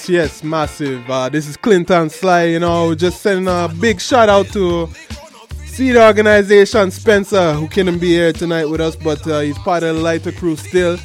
[0.09, 1.09] Yes, massive.
[1.11, 2.45] Uh, this is Clinton Sly.
[2.45, 4.89] You know, just sending a big shout out to
[5.67, 9.97] Seed Organization Spencer, who couldn't be here tonight with us, but uh, he's part of
[9.97, 10.97] the Lighter Crew still.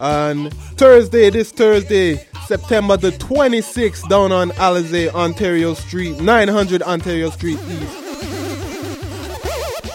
[0.00, 7.60] And Thursday, this Thursday, September the 26th, down on Alizé, Ontario Street, 900 Ontario Street
[7.68, 7.98] East,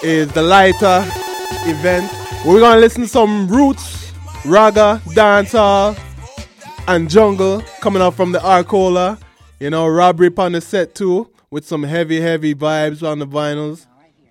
[0.04, 1.04] is the Lighter
[1.66, 2.10] event.
[2.46, 4.14] We're gonna listen to some roots,
[4.46, 5.98] raga, dancehall,
[6.88, 9.18] and jungle coming out from the Arcola.
[9.60, 13.88] You know, robbery on the set too, with some heavy, heavy vibes on the vinyls.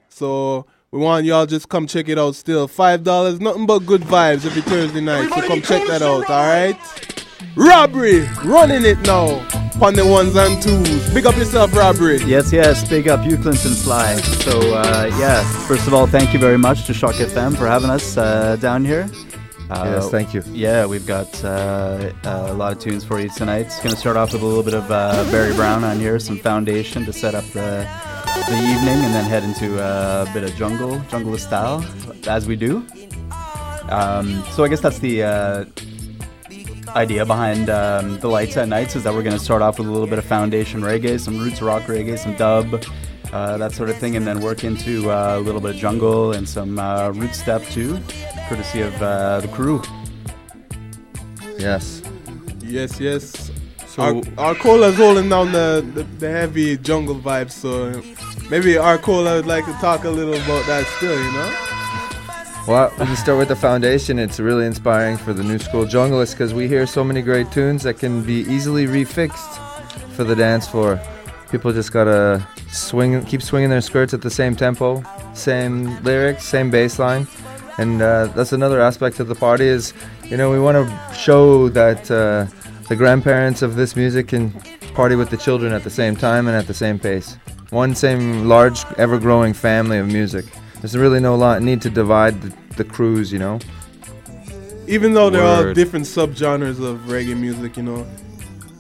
[0.09, 2.69] So we want y'all just come check it out still.
[2.69, 5.31] Five dollars, nothing but good vibes every Thursday night.
[5.31, 6.77] So come check that out, alright?
[7.57, 9.47] Robbery, running it now.
[9.81, 11.13] On the ones and twos.
[11.13, 12.19] Big up yourself, Robbery.
[12.19, 14.15] Yes, yes, big up you, Clinton Sly.
[14.17, 17.91] So, uh, yeah, first of all, thank you very much to CHOQ FM for having
[17.91, 19.11] us uh, down here.
[19.85, 20.43] Yes, thank you.
[20.53, 23.67] Yeah, we've got uh, a lot of tunes for you tonight.
[23.67, 26.19] It's going to start off with a little bit of uh, Barry Brown on here,
[26.19, 27.89] some foundation to set up the,
[28.49, 31.85] the evening, and then head into a bit of jungle, jungle style,
[32.27, 32.87] as we do.
[33.89, 35.65] Um, so I guess that's the uh,
[36.95, 39.89] idea behind um, the lights at nights is that we're going to start off with
[39.89, 42.85] a little bit of foundation reggae, some roots rock reggae, some dub,
[43.33, 46.33] uh, that sort of thing, and then work into uh, a little bit of jungle
[46.33, 47.99] and some uh, root step too,
[48.53, 49.83] courtesy of uh, the crew.
[51.59, 52.03] Yes.
[52.61, 53.51] Yes, yes.
[53.87, 54.03] So
[54.37, 58.03] our Arcola's holding down the, the, the heavy jungle vibes, so
[58.51, 61.51] maybe our Arcola would like to talk a little about that still, you know?
[62.69, 66.33] Well, we you start with the foundation, it's really inspiring for the new school jungleists
[66.33, 69.55] because we hear so many great tunes that can be easily refixed
[70.15, 71.01] for the dance floor.
[71.51, 76.71] People just gotta swing, keep swinging their skirts at the same tempo, same lyrics, same
[76.71, 77.27] bass line,
[77.79, 79.67] and uh, that's another aspect of the party.
[79.67, 79.93] Is
[80.25, 82.47] you know we want to show that uh,
[82.89, 84.51] the grandparents of this music can
[84.95, 87.37] party with the children at the same time and at the same pace.
[87.71, 90.45] One same large, ever-growing family of music.
[90.81, 93.59] There's really no lot need to divide the, the crews, you know.
[94.87, 95.75] Even though they're all Word.
[95.75, 98.07] different subgenres of reggae music, you know,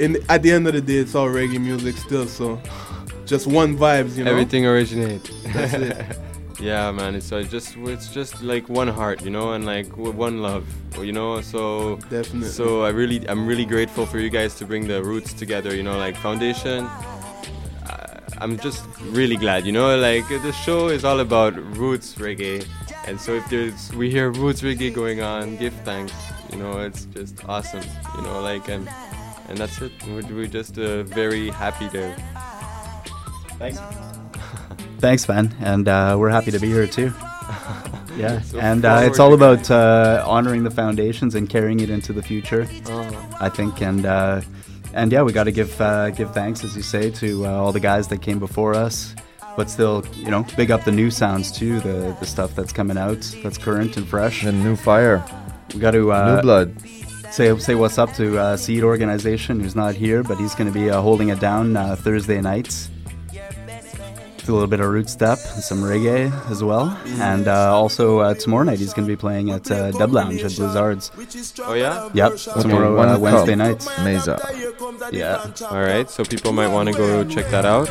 [0.00, 2.26] and at the end of the day, it's all reggae music still.
[2.26, 2.60] So,
[3.24, 4.32] just one vibes, you know.
[4.32, 5.30] Everything originates.
[5.44, 6.18] That's it.
[6.62, 7.14] yeah, man.
[7.14, 10.64] It's uh, just it's just like one heart, you know, and like one love,
[10.98, 11.40] you know.
[11.40, 12.48] So Definitely.
[12.48, 15.74] So I really, I'm really grateful for you guys to bring the roots together.
[15.74, 16.84] You know, like foundation.
[16.86, 22.66] I- I'm just really glad, you know, like the show is all about roots reggae,
[23.06, 26.14] and so if there's we hear roots reggae going on, give thanks,
[26.50, 27.84] you know, it's just awesome,
[28.16, 28.88] you know, like and
[29.48, 29.92] and that's it.
[30.08, 32.16] We're, we're just uh, very happy there.
[33.58, 33.78] Thanks.
[35.02, 37.12] Thanks, man, and uh, we're happy to be here too.
[38.14, 42.12] Yeah, So and uh, it's all about uh, honoring the foundations and carrying it into
[42.12, 42.68] the future.
[42.86, 43.36] Oh.
[43.40, 44.42] I think, and uh,
[44.92, 47.72] and yeah, we got to give uh, give thanks, as you say, to uh, all
[47.72, 49.14] the guys that came before us.
[49.56, 52.98] But still, you know, big up the new sounds too, the the stuff that's coming
[52.98, 54.44] out, that's current and fresh.
[54.44, 55.24] And new fire.
[55.72, 56.80] We got to uh, New blood.
[57.32, 60.78] Say say what's up to uh, Seed Organization, who's not here, but he's going to
[60.78, 62.90] be uh, holding it down uh, Thursday nights.
[64.42, 68.18] With a little bit of root step, and some reggae as well, and uh, also
[68.18, 71.12] uh, tomorrow night he's going to be playing at uh, Dub Lounge at Blizzarts.
[71.64, 72.08] Oh yeah.
[72.12, 73.18] Yep, tomorrow uh.
[73.18, 73.86] Wednesday night.
[74.02, 74.40] Mesa.
[75.12, 75.46] Yeah.
[75.70, 77.86] All right, so people might want to go check that out.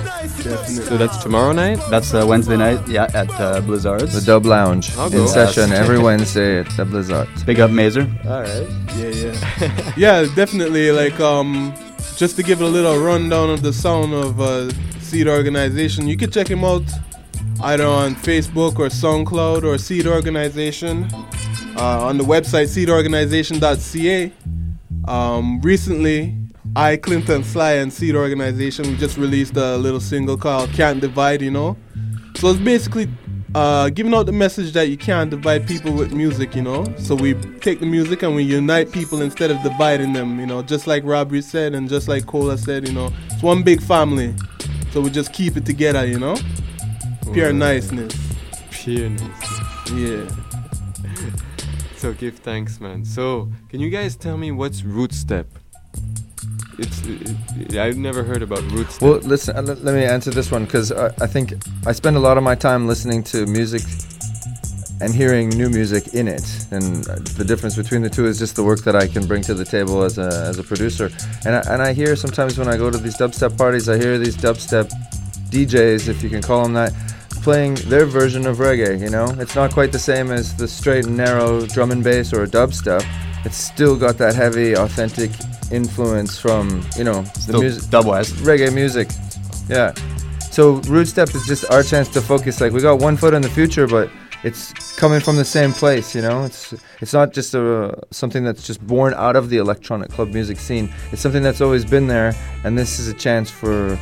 [0.67, 1.79] So that's tomorrow night.
[1.89, 2.85] That's uh, Wednesday night.
[2.85, 4.13] Yeah, at uh, Blizzarts.
[4.13, 5.27] The Dub Lounge I'll in go.
[5.27, 5.79] session Yes.
[5.79, 7.29] every Wednesday at the Blizzard.
[7.45, 8.09] Big up, Mazer.
[8.25, 8.67] All right.
[8.97, 10.35] Yeah, yeah, yeah.
[10.35, 10.91] Definitely.
[10.91, 11.73] Like, um,
[12.17, 14.69] just to give it a little rundown of the sound of uh,
[15.11, 16.83] Seed Organization, you can check him out
[17.63, 21.05] either on Facebook or SoundCloud or Seed Organization
[21.75, 24.31] uh, on the website seedorganization.ca.
[25.11, 26.33] Um, recently,
[26.77, 31.41] I, Clinton Sly, and Seed Organization we just released a little single called "Can't Divide."
[31.41, 31.75] You know,
[32.37, 33.09] so it's basically
[33.53, 36.85] uh, giving out the message that you can't divide people with music, you know.
[36.97, 40.61] So we take the music and we unite people instead of dividing them, you know.
[40.63, 44.33] Just like Robert said and just like Cola said, you know, it's one big family.
[44.91, 46.35] So we just keep it together, you know.
[47.31, 47.55] Pure Word.
[47.55, 48.13] niceness.
[48.71, 49.21] Pureness.
[49.93, 50.27] Yeah.
[51.95, 53.05] So give thanks, man.
[53.05, 55.47] So can you guys tell me what's root step?
[56.77, 59.01] It's it, I've never heard about root step.
[59.01, 61.53] Well, listen, uh, let, let me answer this one because I, I think
[61.85, 63.83] I spend a lot of my time listening to music
[65.01, 66.43] and hearing new music in it.
[66.71, 69.41] And uh, the difference between the two is just the work that I can bring
[69.43, 71.09] to the table as a, as a producer.
[71.45, 74.17] And I, and I hear sometimes when I go to these dubstep parties, I hear
[74.17, 74.91] these dubstep
[75.49, 76.93] DJs, if you can call them that,
[77.41, 78.99] playing their version of reggae.
[78.99, 82.31] You know, it's not quite the same as the straight and narrow drum and bass
[82.33, 83.03] or dubstep.
[83.43, 85.31] It's still got that heavy, authentic
[85.71, 88.31] influence from you know the music, dub-wise.
[88.43, 89.09] reggae music.
[89.67, 89.93] Yeah.
[90.51, 92.61] So root step is just our chance to focus.
[92.61, 94.11] Like we got one foot in the future, but
[94.43, 96.15] it's coming from the same place.
[96.15, 100.09] You know, it's it's not just a something that's just born out of the electronic
[100.09, 100.93] club music scene.
[101.11, 102.33] It's something that's always been there,
[102.63, 103.97] and this is a chance for.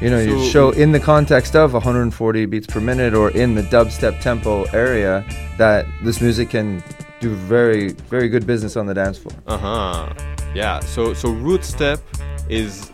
[0.00, 3.54] You know, you So- show in the context of 140 beats per minute or in
[3.54, 5.24] the dubstep tempo area
[5.58, 6.82] that this music can
[7.20, 9.36] do very, very good business on the dance floor.
[9.46, 10.08] Uh huh.
[10.56, 10.80] Yeah.
[10.80, 12.00] So so root step
[12.48, 12.90] is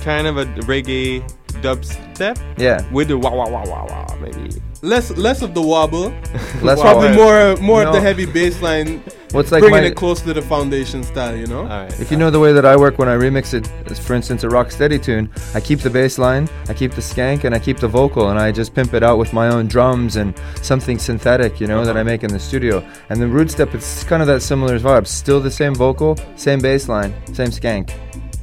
[0.00, 1.22] kind of a reggae
[1.62, 2.36] dubstep.
[2.58, 2.84] Yeah.
[2.92, 4.60] With the wah wah wah wah wah maybe.
[4.82, 6.10] Less less of the wobble.
[6.62, 7.22] Less Probably wobble.
[7.24, 9.02] more more of the heavy bass line.
[9.32, 11.66] What's like bringing my- it close to the foundation style, you know.
[11.98, 13.66] If you know the way that I work when I remix it,
[13.98, 17.44] for instance, a rock steady tune, I keep the bass line, I keep the skank,
[17.44, 20.16] and I keep the vocal, and I just pimp it out with my own drums
[20.16, 22.82] and something synthetic, you know, that I make in the studio.
[23.10, 25.06] And the root step, it's kind of that similar vibe.
[25.06, 27.92] Still the same vocal, same bass line, same skank.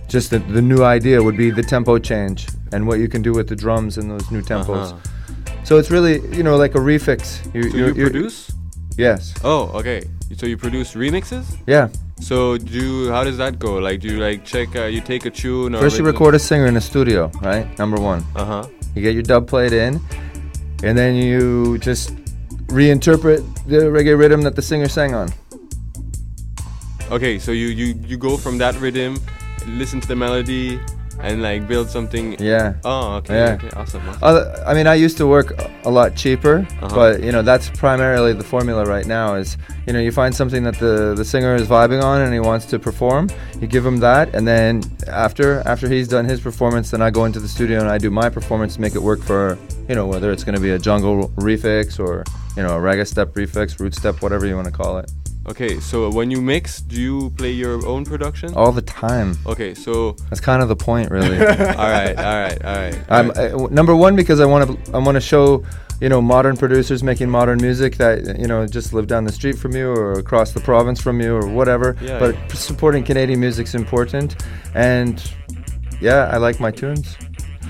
[0.08, 3.34] Just the, the new idea would be the tempo change and what you can do
[3.34, 4.92] with the drums and those new tempos.
[4.92, 4.98] Uh-huh.
[5.66, 7.42] So it's really, you know, like a refix.
[7.54, 8.52] You, So you produce?
[8.98, 9.34] Yes.
[9.44, 10.04] Oh, okay.
[10.38, 11.58] So you produce remixes?
[11.66, 11.90] Yeah.
[12.20, 13.78] So do you, how does that go?
[13.80, 14.76] Like, do you like check?
[14.76, 17.66] Uh, you take a tune or First, you record a singer in a studio, right?
[17.80, 18.24] Number one.
[18.36, 18.68] Uh huh.
[18.94, 20.00] You get your dub plate in,
[20.84, 22.16] and then you just
[22.68, 25.34] reinterpret the reggae rhythm that the singer sang on.
[27.12, 29.20] Okay, so you you you go from that rhythm,
[29.68, 30.80] listen to the melody,
[31.22, 32.36] and like build something.
[32.40, 32.74] Yeah.
[32.84, 33.36] Oh, okay.
[33.36, 33.54] Yeah.
[33.54, 33.70] Okay.
[33.76, 34.02] Awesome.
[34.10, 34.24] awesome.
[34.24, 35.54] Other, I mean, I used to work
[35.86, 36.96] a- lot cheaper, Uh-huh.
[36.96, 39.36] but you know that's primarily the formula right now.
[39.36, 39.58] Is
[39.88, 42.66] you know you find something that the the singer is vibing on and he wants
[42.68, 43.30] to perform,
[43.62, 47.24] you give him that, and then after after he's done his performance, then I go
[47.26, 49.58] into the studio and I do my performance, to make it work for
[49.88, 52.24] you know whether it's going to be a jungle refix or
[52.58, 55.10] you know a reggae step refix, root step, whatever you want to call it.
[55.48, 58.54] Okay, so when you mix, do you play your own production?
[58.56, 59.38] All the time.
[59.46, 61.38] Okay, so That's kind of the point, really.
[61.40, 63.00] all right, all right, all right.
[63.10, 65.64] I'm uh, w- number one because I want to I want to show
[66.02, 69.58] you know modern producers making modern music that you know just live down the street
[69.58, 71.96] from you or across the province from you or whatever.
[72.02, 72.48] Yeah, but yeah.
[72.56, 74.44] supporting Canadian music's important,
[74.74, 75.22] and
[76.02, 77.18] yeah, I like my tunes.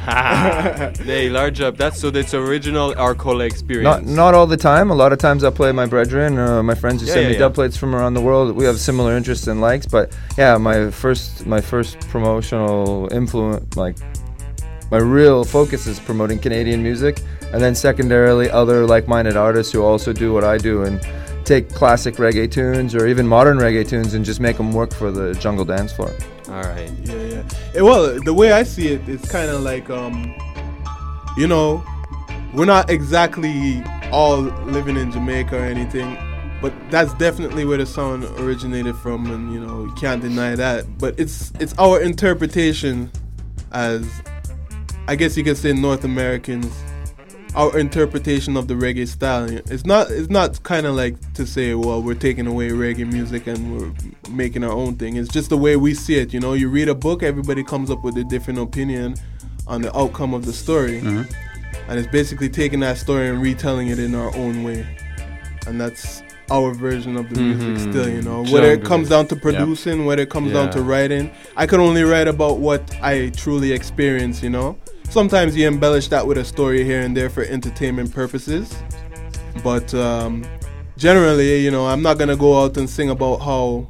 [0.05, 1.77] Hey, large up.
[1.77, 3.83] That's so that's original Arcola experience.
[3.83, 4.91] Not not all the time.
[4.91, 7.29] A lot of times I play my brethren, uh, my friends who Yeah, send yeah,
[7.29, 7.39] me yeah.
[7.39, 8.55] dub plates from around the world.
[8.55, 13.97] We have similar interests and likes, but yeah, my first my first promotional influence, like
[14.91, 20.13] my real focus is promoting Canadian music, and then secondarily other like-minded artists who also
[20.13, 21.01] do what I do and
[21.43, 25.11] take classic reggae tunes or even modern reggae tunes and just make them work for
[25.11, 26.11] the jungle dance floor.
[26.55, 26.89] All right.
[27.03, 27.43] Yeah, yeah.
[27.73, 30.33] Eh, well, the way I see it, it's kind of like, um,
[31.35, 31.83] you know,
[32.53, 36.17] we're not exactly all living in Jamaica or anything,
[36.61, 40.97] but that's definitely where the sound originated from, and you know, you can't deny that.
[40.97, 43.11] But it's it's our interpretation
[43.73, 44.09] as,
[45.09, 46.73] I guess you could say, North Americans.
[47.55, 49.45] Our interpretation of the reggae style.
[49.49, 50.11] It's not.
[50.11, 53.93] It's not kind of like to say, well, we're taking away reggae music and we're
[54.29, 55.15] making our own thing.
[55.15, 56.33] It's just the way we see it.
[56.33, 59.15] You know, you read a book, everybody comes up with a different opinion
[59.67, 61.31] on the outcome of the story, Mhm.
[61.87, 64.85] and it's basically taking that story and retelling it in our own way,
[65.65, 67.69] and that's our version of the music.
[67.69, 67.89] Mhm.
[67.91, 69.41] Still, you know, whether it comes down to Yeah.
[69.41, 73.71] producing, whether it comes down to writing, I could only write about what I truly
[73.71, 74.43] experience.
[74.43, 74.75] You know,
[75.09, 78.75] sometimes you embellish that with a story here and there for entertainment purposes,
[79.63, 80.45] but um,
[80.97, 83.87] generally, you know, I'm not gonna go out and sing about how,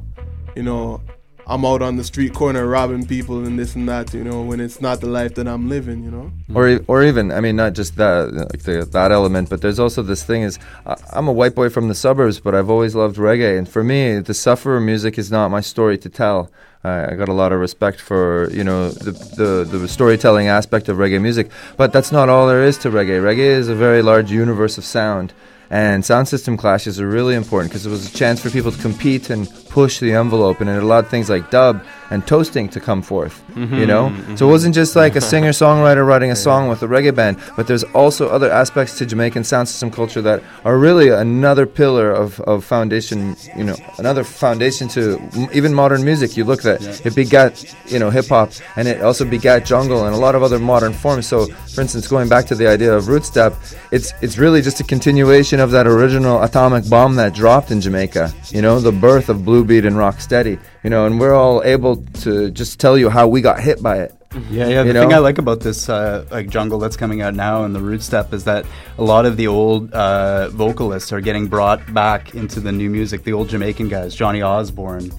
[0.54, 1.00] you know,
[1.48, 4.12] I'm out on the street corner robbing people and this and that.
[4.12, 6.02] You know, when it's not the life that I'm living.
[6.02, 6.32] You know.
[6.52, 10.02] or or even I mean not just that like the, that element, but there's also
[10.02, 13.16] this thing is I, I'm a white boy from the suburbs, but I've always loved
[13.16, 16.50] reggae, and for me, the sufferer music is not my story to tell.
[16.86, 20.88] I, I got a lot of respect for you know the, the the storytelling aspect
[20.88, 23.20] of reggae music, but that's not all there is to reggae.
[23.20, 25.32] Reggae is a very large universe of sound.
[25.70, 28.80] And sound system clashes are really important because it was a chance for people to
[28.80, 33.02] compete and push the envelope, and it allowed things like dub and toasting to come
[33.02, 33.42] forth.
[33.48, 35.28] You mm-hmm, know, mm-hmm, so it wasn't just like a mm-hmm.
[35.28, 39.06] singer songwriter writing a song with a reggae band, but there's also other aspects to
[39.06, 43.36] Jamaican sound system culture that are really another pillar of, of foundation.
[43.56, 46.36] You know, another foundation to m- even modern music.
[46.36, 47.52] You look at it begat
[47.86, 50.92] you know hip hop, and it also begat jungle and a lot of other modern
[50.92, 51.26] forms.
[51.26, 53.52] So, for instance, going back to the idea of root step,
[53.90, 58.32] it's it's really just a continuation of that original atomic bomb that dropped in Jamaica.
[58.50, 60.58] You know, the birth of blue beat and rock steady.
[60.82, 64.00] You know, and we're all able to just tell you how we got hit by
[64.00, 64.14] it.
[64.50, 64.82] Yeah, yeah.
[64.82, 65.16] You The thing know?
[65.16, 68.32] I like about this uh, like jungle that's coming out now and the root step
[68.32, 68.66] is that
[68.98, 73.24] a lot of the old uh, vocalists are getting brought back into the new music.
[73.24, 75.10] The old Jamaican guys, Johnny Osbourne,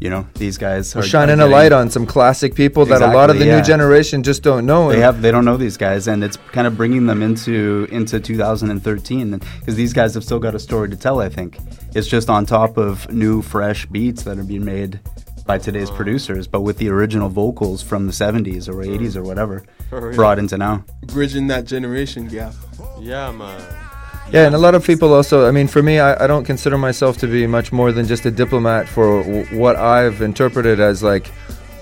[0.00, 3.02] you know, these guys We're are shining are a light on some classic people that
[3.02, 3.58] a lot of the yeah.
[3.58, 4.90] new generation just don't know.
[4.90, 8.20] They have they don't know these guys, and it's kind of bringing them into into
[8.20, 11.20] 2013 because these guys have still got a story to tell.
[11.20, 11.58] I think
[11.94, 15.00] it's just on top of new fresh beats that are being made
[15.46, 15.96] by today's uh-huh.
[15.96, 18.90] producers, but with the original vocals from the 70s or uh-huh.
[18.90, 20.16] 80s or whatever For real.
[20.16, 20.84] brought into now.
[21.06, 22.54] Bridging that generation gap.
[22.98, 23.83] Yeah, man.
[24.32, 25.46] Yeah, and a lot of people also.
[25.46, 28.26] I mean, for me, I, I don't consider myself to be much more than just
[28.26, 31.30] a diplomat for w- what I've interpreted as like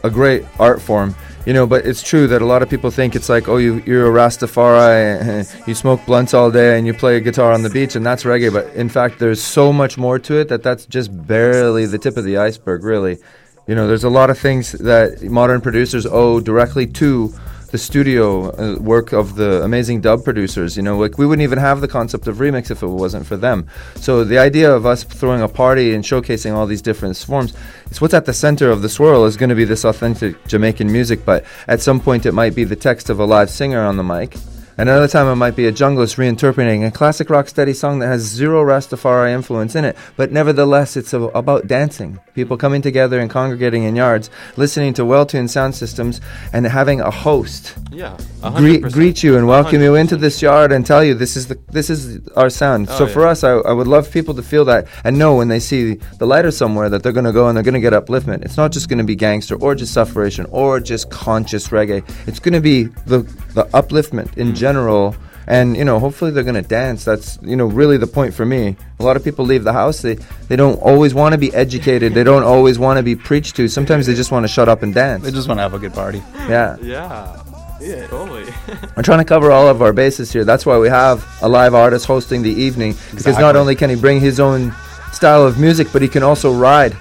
[0.05, 1.15] a great art form.
[1.47, 3.83] you know, but it's true that a lot of people think it's like, oh, you,
[3.87, 7.71] you're a Rastafari, you smoke blunts all day and you play a guitar on the
[7.71, 8.53] beach, and that's reggae.
[8.53, 12.17] But in fact, there's so much more to it that that's just barely the tip
[12.17, 13.19] of the iceberg, really.
[13.67, 17.33] You know, there's a lot of things that modern producers owe directly to
[17.73, 20.77] the studio uh, work of the amazing dub producers.
[20.77, 23.37] You know, like we wouldn't even have the concept of remix if it wasn't for
[23.37, 23.67] them.
[23.97, 27.55] So the idea of us throwing a party and showcasing all these different forms,
[27.87, 30.93] it's what's at the center of the swirl is going to be this authentic Jamaican
[30.93, 31.25] music.
[31.25, 34.05] But at some point, it might be the text of a live singer on the
[34.05, 34.37] mic.
[34.79, 38.65] Another time it might be a junglist reinterpreting a classic rocksteady song that has zero
[38.65, 42.19] Rastafari influence in it, but nevertheless it's a, about dancing.
[42.35, 46.23] People coming together and congregating in yards, listening to well-tuned sound systems,
[46.55, 48.17] and having a host Yeah,
[48.57, 48.93] greet, 100%.
[48.93, 51.91] greet you and welcome you into this yard and tell you this is the this
[51.91, 52.89] is our sound.
[52.91, 53.13] Oh, so yeah.
[53.13, 55.95] for us, I, I would love people to feel that and know when they see
[56.19, 58.43] the lighter somewhere that they're going to go and they're going to get upliftment.
[58.45, 62.03] It's not just going to be gangster or just sufferation or just conscious reggae.
[62.27, 63.21] It's going to be the
[63.53, 65.15] the upliftment in general.
[65.47, 67.05] And you know, hopefully they're gonna dance.
[67.05, 68.77] That's you know really the point for me.
[69.01, 70.01] A lot of people leave the house.
[70.01, 70.15] They
[70.49, 72.15] they don't always want to be educated.
[72.15, 73.67] They don't always want to be preached to.
[73.67, 75.25] Sometimes they just want to shut up and dance.
[75.25, 76.23] They just want to have a good party.
[76.49, 76.77] Yeah.
[76.81, 77.43] Yeah.
[77.81, 78.07] Yeah.
[78.07, 78.47] Totally.
[78.97, 80.45] We're trying to cover all of our bases here.
[80.45, 83.97] That's why we have a live artist hosting the evening because not only can he
[83.97, 84.73] bring his own
[85.13, 86.95] style of music, but he can also ride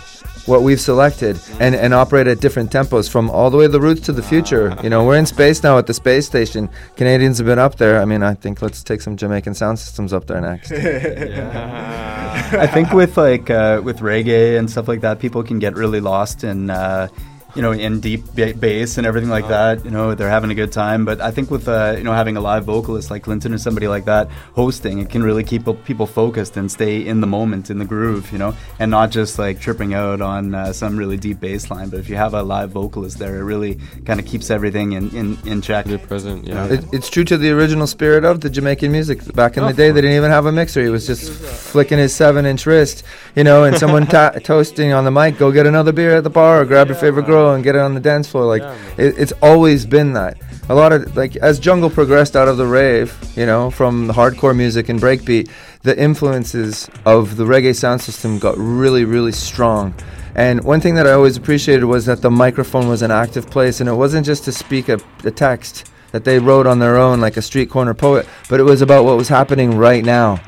[0.45, 4.01] what we've selected and, and operate at different tempos from all the way the roots
[4.01, 4.75] to the future.
[4.83, 6.69] You know, we're in space now at the space station.
[6.95, 8.01] Canadians have been up there.
[8.01, 10.71] I mean, I think let's take some Jamaican sound systems up there next.
[12.53, 15.99] I think with like uh, with reggae and stuff like that, people can get really
[15.99, 16.69] lost in.
[16.69, 17.07] Uh,
[17.55, 20.55] you know, in deep ba- bass and everything like that, you know, they're having a
[20.55, 21.05] good time.
[21.05, 23.87] But I think with, uh, you know, having a live vocalist like Clinton or somebody
[23.87, 27.77] like that hosting, it can really keep people focused and stay in the moment, in
[27.79, 31.39] the groove, you know, and not just like tripping out on uh, some really deep
[31.39, 31.89] bass line.
[31.89, 35.09] But if you have a live vocalist there, it really kind of keeps everything in,
[35.15, 35.85] in, in check.
[35.85, 36.65] They're present, yeah.
[36.67, 39.19] It, it's true to the original spirit of the Jamaican music.
[39.33, 40.81] Back in Oh, the day, they didn't even have a mixer.
[40.83, 43.03] He was just flicking his seven-inch wrist,
[43.35, 45.37] you know, and someone ta- toasting on the mic.
[45.37, 47.81] Go get another beer at the bar, or grab your favorite girl and get it
[47.81, 48.45] on the dance floor.
[48.45, 48.63] Like
[48.97, 50.37] it, it's always been that.
[50.69, 54.13] A lot of like as jungle progressed out of the rave, you know, from the
[54.13, 55.49] hardcore music and breakbeat,
[55.81, 59.93] the influences of the reggae sound system got really, really strong.
[60.35, 63.81] And one thing that I always appreciated was that the microphone was an active place,
[63.81, 67.19] and it wasn't just to speak a, a text that they wrote on their own
[67.19, 70.39] like a street corner poet, but it was about what was happening right now.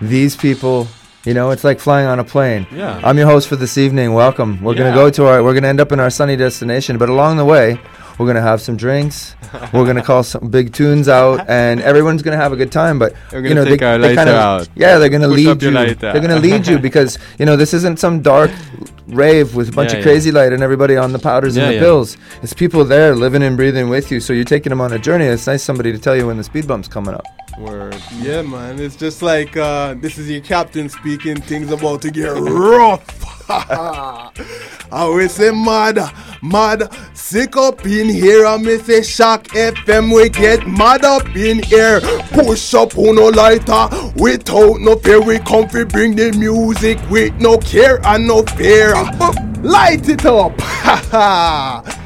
[0.00, 0.86] These people,
[1.26, 2.66] you know, it's like flying on a plane.
[2.72, 3.00] Yeah.
[3.04, 4.14] I'm your host for this evening.
[4.14, 4.62] Welcome.
[4.62, 5.42] We're gonna go to our.
[5.42, 7.78] We're gonna end up in our sunny destination, but along the way,
[8.18, 9.34] we're gonna have some drinks.
[9.72, 12.98] we're gonna call some big tunes out, and everyone's gonna have a good time.
[12.98, 14.68] But you know, take they, our they kinda, out.
[14.74, 15.70] Yeah, they're gonna Push lead you.
[15.72, 15.94] lighter.
[16.12, 18.50] They're gonna lead you because you know this isn't some dark
[19.08, 20.10] rave with a bunch Yeah, of yeah.
[20.10, 21.80] crazy light and everybody on the powders Yeah, and the yeah.
[21.80, 22.16] pills.
[22.42, 25.26] It's people there living and breathing with you, so you're taking them on a journey.
[25.26, 27.24] It's nice somebody to tell you when the speed bump's coming up.
[27.58, 27.96] Word.
[28.18, 28.78] Yeah, man.
[28.78, 31.40] It's just like uh, this is your captain speaking.
[31.40, 33.26] Things about to get rough.
[33.48, 34.30] I
[34.90, 35.98] always say mad,
[36.42, 38.44] mad, sick up in here.
[38.44, 40.14] I may say CHOQ FM.
[40.14, 42.00] We get mad up in here.
[42.32, 45.22] Push up on no lighter without no fear.
[45.22, 45.84] We comfy.
[45.84, 48.94] bring the music with no care and no fear.
[49.62, 50.52] Light it up.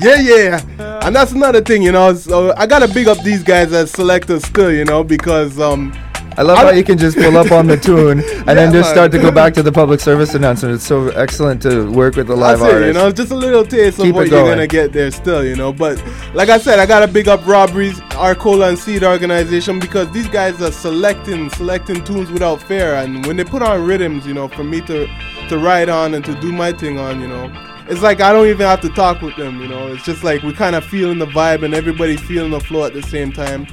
[0.00, 0.60] Yeah, yeah.
[1.06, 2.14] And that's another thing, you know.
[2.14, 5.92] So I gotta big up these guys as selectors still, you know, because um
[6.38, 9.10] I love how you can just pull up on the tune and then just start
[9.12, 10.74] to go back to the public service announcement.
[10.74, 12.86] It's so excellent to work with the live That's it, artists.
[12.88, 14.52] you know, just a little taste Keep of what it you're going.
[14.52, 15.72] gonna get there still, you know.
[15.72, 15.96] But
[16.34, 20.60] like I said, I gotta big up Robberies, Arcola and Seed organization because these guys
[20.60, 24.62] are selecting selecting tunes without fear and when they put on rhythms, you know, for
[24.64, 25.06] me to
[25.48, 27.50] to ride on and to do my thing on, you know.
[27.88, 29.92] It's like I don't even have to talk with them, you know.
[29.92, 32.92] It's just like we kind of feeling the vibe and everybody feeling the flow at
[32.92, 33.66] the same time.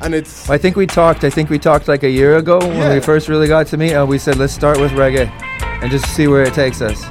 [0.00, 1.24] And it's I think we talked.
[1.24, 3.94] I think we talked like a year ago when we first really got to meet.
[3.94, 5.28] And we said let's start with reggae
[5.82, 7.02] and just see where it takes us.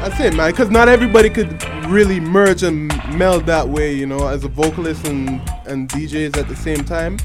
[0.00, 0.50] That's it, man.
[0.50, 5.06] Because not everybody could really merge and meld that way, you know, as a vocalist
[5.06, 7.18] and, and DJs at the same time.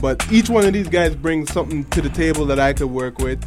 [0.00, 3.18] But each one of these guys brings something to the table that I could work
[3.18, 3.44] with.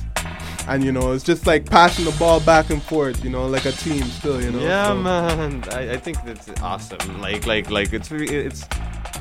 [0.68, 3.66] And, you know, it's just like passing the ball back and forth, you know, like
[3.66, 4.60] a team still, you know.
[4.60, 5.64] Yeah, so- man.
[5.72, 7.22] I, I think that's awesome.
[7.22, 8.66] Like, like, like it's it's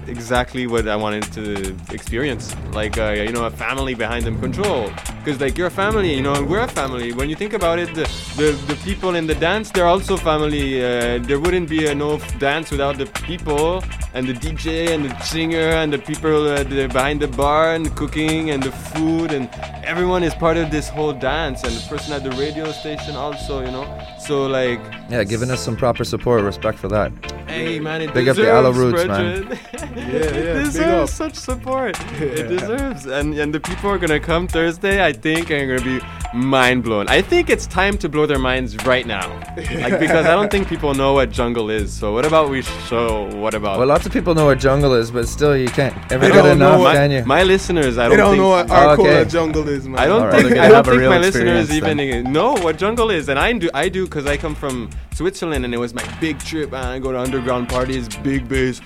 [0.09, 2.55] exactly what I wanted to experience.
[2.73, 4.91] Like, uh, you know, a family behind them control.
[5.19, 7.13] Because like you're a family, you know, and we're a family.
[7.13, 8.05] When you think about it, the
[8.37, 10.85] the, the people in the dance, they're also family.
[10.85, 13.83] Uh, there wouldn't be no dance without the people
[14.15, 18.51] and the DJ and the singer and the people uh, behind the bar and cooking
[18.51, 19.51] and the food and
[19.85, 23.61] everyone is part of this whole dance and the person at the radio station also,
[23.61, 23.85] you know.
[24.27, 27.13] So like Yeah, giving us some proper support, respect for that.
[27.49, 29.45] Hey man, it Big up deserves, the Ala Roots, man.
[29.47, 29.59] brethren.
[29.97, 31.97] Yeah, it yeah, big deserves such support.
[32.21, 35.05] It deserves, and and the people are gonna come Thursday.
[35.05, 36.05] I think and are gonna be
[36.37, 37.09] mind blown.
[37.09, 40.69] I think it's time to blow their minds right now, like because I don't think
[40.69, 41.93] people know what jungle is.
[41.93, 43.79] So what about we show what about?
[43.79, 46.43] Well, lots of people know what jungle is, but still, you can't ever They get
[46.43, 47.25] don't know enough, my, can you?
[47.25, 49.31] my listeners, I don't, they don't think, know what Oh, Arcola okay.
[49.31, 49.99] jungle is, man.
[49.99, 53.11] I don't Alright, think they're I don't think my listeners experience even know what jungle
[53.11, 53.71] is, and I do.
[53.73, 56.73] I do because I come from Switzerland, and it was my big trip.
[56.73, 58.81] And I go to underground parties, big bass.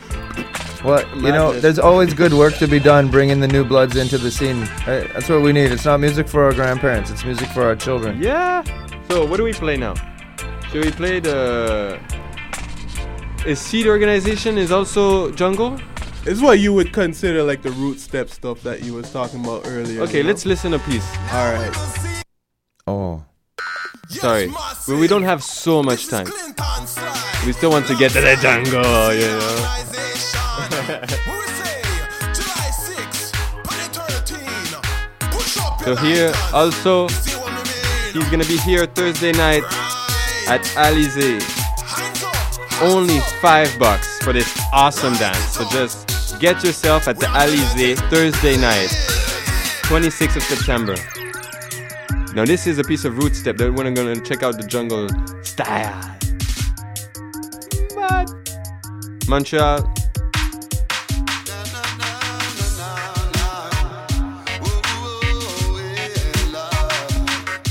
[0.84, 4.16] Well, you know, there's always good work to be done bringing the new bloods into
[4.16, 4.62] the scene.
[4.62, 5.70] Uh, That's what we need.
[5.72, 8.22] It's not music for our grandparents, it's music for our children.
[8.22, 8.62] Yeah.
[9.10, 9.94] So what do we play now?
[10.70, 11.98] Should we play the?
[13.46, 15.78] Is Seed Organization is also jungle?
[16.24, 19.66] It's what you would consider like the root step stuff that you was talking about
[19.66, 20.02] earlier.
[20.02, 20.28] Okay, you know?
[20.28, 21.08] let's listen a piece.
[21.32, 22.22] All right.
[22.86, 23.24] Oh.
[24.08, 24.48] Sorry,
[24.88, 26.26] but we don't have so much time.
[27.46, 29.86] We still want to get to the jungle, you know.
[35.84, 39.62] So here also, he's gonna be here Thursday night
[40.48, 41.40] at Alizé.
[42.82, 45.38] Only five bucks for this awesome dance.
[45.54, 48.88] So just get yourself at the Alizé Thursday night,
[49.84, 50.96] 26th of September.
[52.34, 55.08] Now this is a piece of root step that we're gonna check out the jungle
[55.42, 56.16] style.
[57.94, 58.30] But
[59.28, 59.94] Montreal.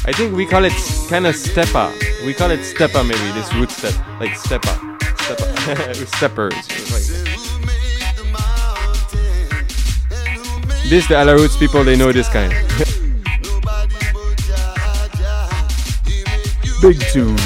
[0.10, 0.74] I think we call it
[1.08, 1.94] kind of stepper.
[2.26, 3.94] We call it stepper maybe, this root step.
[4.20, 4.76] Like stepper.
[5.20, 5.94] Stepper.
[6.18, 6.56] Steppers.
[6.56, 7.36] Like-
[10.90, 12.52] This the Ala Roots people, they know this kind.
[16.82, 17.38] Big tune.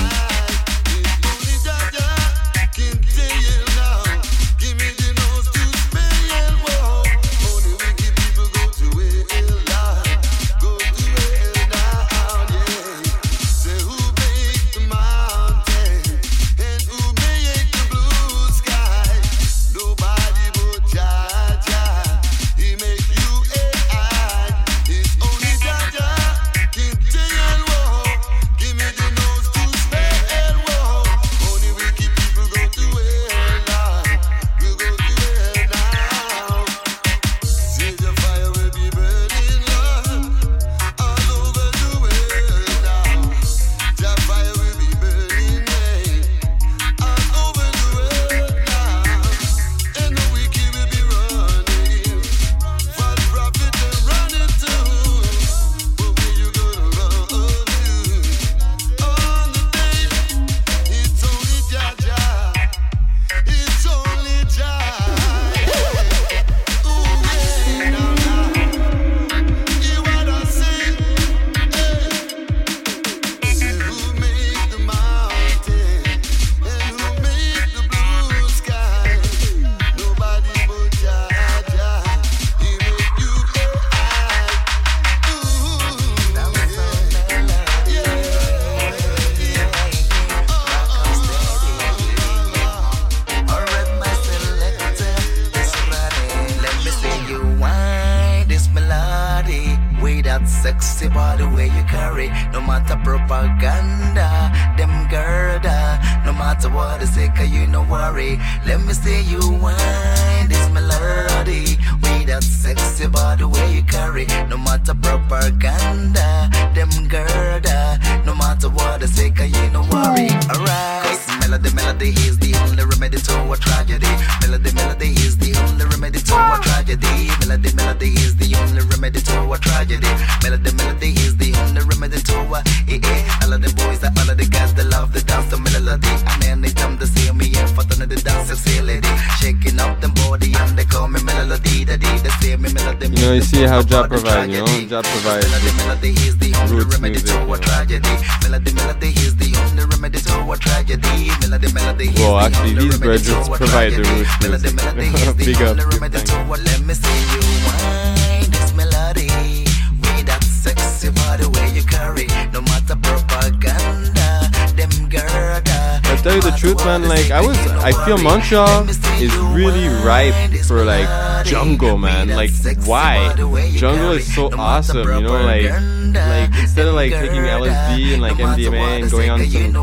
[161.83, 162.27] Carry.
[162.51, 164.29] No matter propaganda,
[164.75, 166.01] them girda.
[166.21, 167.57] tell you the truth, man, like I was,
[167.89, 171.09] I feel Montreal is really ripe for like
[171.45, 172.29] jungle, man.
[172.29, 172.51] Like
[172.85, 173.33] why?
[173.75, 175.69] Jungle is so awesome, you know, like
[176.13, 179.73] like instead of like taking LSD and like MDMA and going on some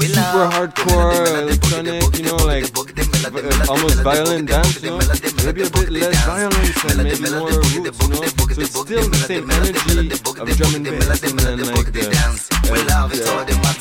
[0.00, 2.64] super hardcore electronic, you know, like
[3.30, 4.98] v- almost violent dance, you know,
[5.44, 7.92] maybe a bit less violence and maybe more roots, you know.
[7.92, 13.06] So it's still the same energy of drum and bass and then like the, uh,
[13.08, 13.16] the,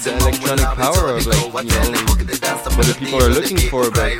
[0.03, 1.91] the electronic power of like you know
[2.77, 4.17] what the people are looking for, but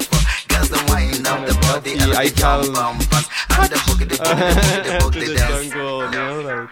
[0.49, 2.63] kind of healthy ital
[5.11, 6.69] to the jungle, you know, like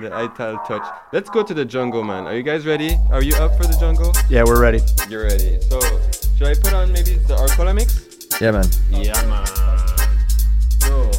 [0.00, 0.86] the ital touch.
[1.12, 2.26] Let's go to the jungle, man.
[2.26, 2.96] Are you guys ready?
[3.10, 4.12] Are you up for the jungle?
[4.28, 4.80] Yeah, we're ready.
[5.08, 5.60] You're ready.
[5.62, 5.80] So
[6.38, 8.06] should I put on maybe the Arcola mix?
[8.40, 8.64] Yeah, man.
[8.90, 9.44] Yeah, man.
[10.78, 11.10] So.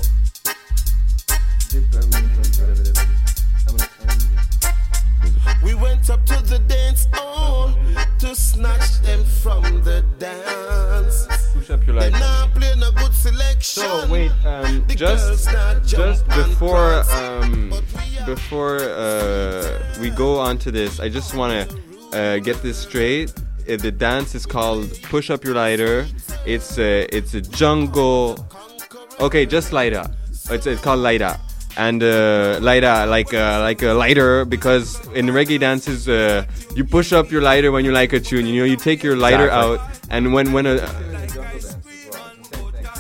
[5.62, 7.78] We went up to the dance hall
[8.20, 11.28] to snatch them from the dance.
[11.54, 12.14] Push up your light.
[12.14, 13.84] Now play good selection.
[13.84, 15.50] So wait, um, just
[15.86, 17.74] just before um,
[18.26, 23.34] before uh, we go on to this, I just want to uh, get this straight.
[23.68, 26.06] Uh, the dance is called "Push Up Your Lighter."
[26.46, 28.46] It's a it's a jungle.
[29.20, 30.10] Okay, just Lida.
[30.50, 31.40] It's it's called Lida.
[31.78, 36.46] And uh, Lida, like uh, like a lighter, because in reggae dances, uh,
[36.76, 38.46] you push up your lighter when you like a tune.
[38.48, 39.78] You know, you take your lighter Exactly.
[39.78, 40.76] out, and when when a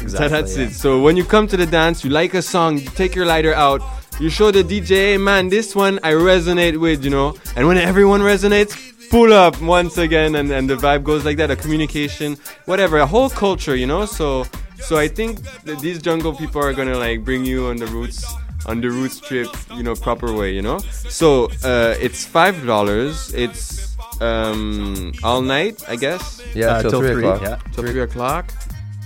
[0.01, 0.66] Exactly, that's yeah.
[0.66, 0.72] it.
[0.74, 3.53] So when you come to the dance, you like a song, you take your lighter
[3.53, 3.82] out,
[4.20, 7.36] you show the DJ, man, this one I resonate with, you know.
[7.55, 11.51] And when everyone resonates, pull up once again, and, and the vibe goes like that.
[11.51, 14.05] A communication, whatever, a whole culture, you know.
[14.05, 14.45] So
[14.80, 18.26] so I think that these jungle people are gonna like bring you on the roots
[18.66, 20.80] on the roots trip, you know, proper way, you know.
[21.10, 23.34] So uh, it's five dollars.
[23.34, 26.41] It's um, all night, I guess.
[26.53, 27.41] Yeah, Uh, till till three three, o'clock.
[27.41, 27.72] yeah.
[27.74, 28.51] Till three o'clock.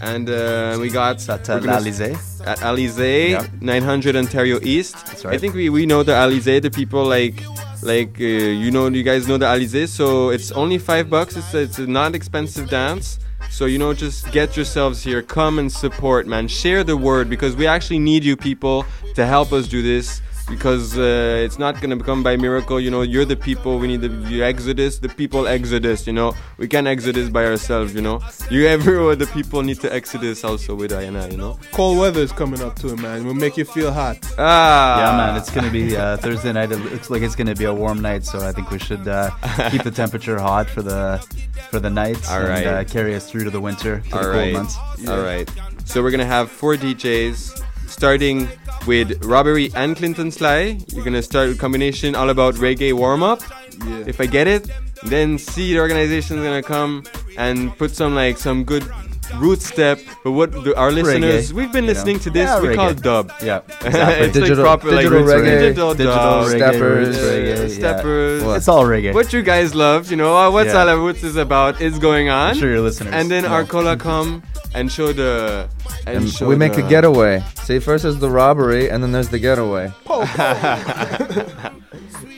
[0.01, 2.11] And uh, we got at we're gonna- l'Alizé.
[2.45, 3.45] At Alizé, Yeah.
[3.61, 4.95] 900 Ontario East.
[5.05, 5.35] That's right.
[5.35, 6.61] I think we, we know the Alizé.
[6.61, 7.41] The people like
[7.85, 9.87] like uh, you know you guys know the Alizé.
[9.87, 11.35] So it's only five bucks.
[11.35, 13.19] It's it's a not expensive dance.
[13.49, 15.21] So you know just get yourselves here.
[15.21, 16.47] Come and support, man.
[16.47, 20.21] Share the word because we actually need you people to help us do this.
[20.49, 23.01] Because uh, it's not gonna become by miracle, you know.
[23.01, 23.79] You're the people.
[23.79, 24.99] We need the you exodus.
[24.99, 26.05] The people exodus.
[26.05, 27.95] You know, we can't exodus by ourselves.
[27.95, 28.19] You know,
[28.51, 29.15] you everywhere.
[29.15, 31.31] The people need to exodus also with Ayana.
[31.31, 31.57] You know.
[31.71, 33.23] Cold weather is coming up too, man.
[33.25, 34.17] We'll make you feel hot.
[34.37, 34.99] Ah.
[34.99, 36.71] Yeah, man, it's gonna be uh, Thursday night.
[36.71, 39.31] It looks like it's gonna be a warm night, so I think we should uh,
[39.71, 41.25] keep the temperature hot for the
[41.71, 42.65] for the night All and right.
[42.67, 44.53] uh, carry us through to the winter, to the All cold right.
[44.53, 44.77] months.
[45.07, 45.49] All right.
[45.85, 47.63] So we're gonna have four DJs,
[47.93, 48.49] starting
[48.85, 50.79] with Robbery and Clinton Sly.
[50.87, 53.41] You're gonna start a combination all about reggae warm up.
[53.85, 54.03] Yeah.
[54.07, 54.69] If I get it,
[55.03, 57.03] then see the organization's gonna come
[57.37, 58.83] and put some like some good
[59.37, 59.99] root step.
[60.23, 61.93] But what the, our listeners, Reggae, we've been you know.
[61.93, 62.47] listening to this.
[62.47, 63.31] Yeah, we call it dub.
[63.41, 64.23] Yeah, it's exactly.
[64.25, 67.75] like Digital- proper like digital roots reggae, digital, digital dub, reggae, steppers, roots reggae, yeah.
[67.75, 68.43] steppers.
[68.43, 69.13] It's all reggae.
[69.13, 70.73] What you guys love, you know, uh, what Yeah.
[70.73, 72.51] Salah Roots is about is going on.
[72.51, 73.49] I'm sure your listeners And then know.
[73.49, 75.69] Arcola come and show the.
[76.05, 77.43] And, And show we make the, a getaway.
[77.63, 79.91] See, first there's the robbery, and then there's the getaway.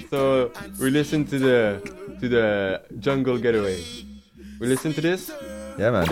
[0.10, 1.82] so we listen to the
[2.20, 3.84] to the jungle getaway.
[4.60, 5.32] We listen to this.
[5.78, 6.06] Yeah, man.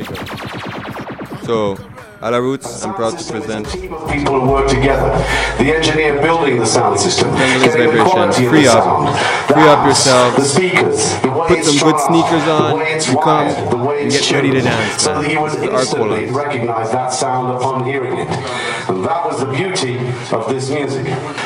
[1.44, 1.78] So,
[2.22, 3.68] a la roots, I'm proud to present.
[3.70, 5.10] people who work together.
[5.58, 7.30] The engineer building the sound system.
[7.32, 8.06] The vibration.
[8.06, 8.84] quality of Free the up.
[8.84, 9.08] sound.
[9.50, 10.36] The Free up amps, yourselves.
[10.38, 11.22] The speakers.
[11.22, 12.70] The way Put some good sneakers on.
[12.72, 15.22] The way it's You come the way and get ready to dance, So man.
[15.24, 18.30] that he would This is our instantly recognize that sound upon hearing it.
[18.88, 19.98] And that was the beauty
[20.32, 21.06] of this music.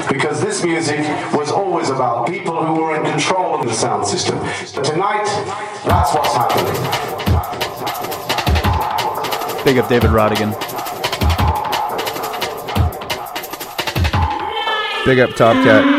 [0.10, 1.00] Because this music
[1.34, 4.38] was always about people who were in control of the sound system.
[4.76, 5.26] But tonight,
[5.86, 7.27] that's what's happening.
[9.68, 10.54] Big up David Rodigan.
[15.06, 15.97] Big up Top Cat.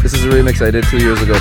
[0.04, 1.34] this is a remix I did two years ago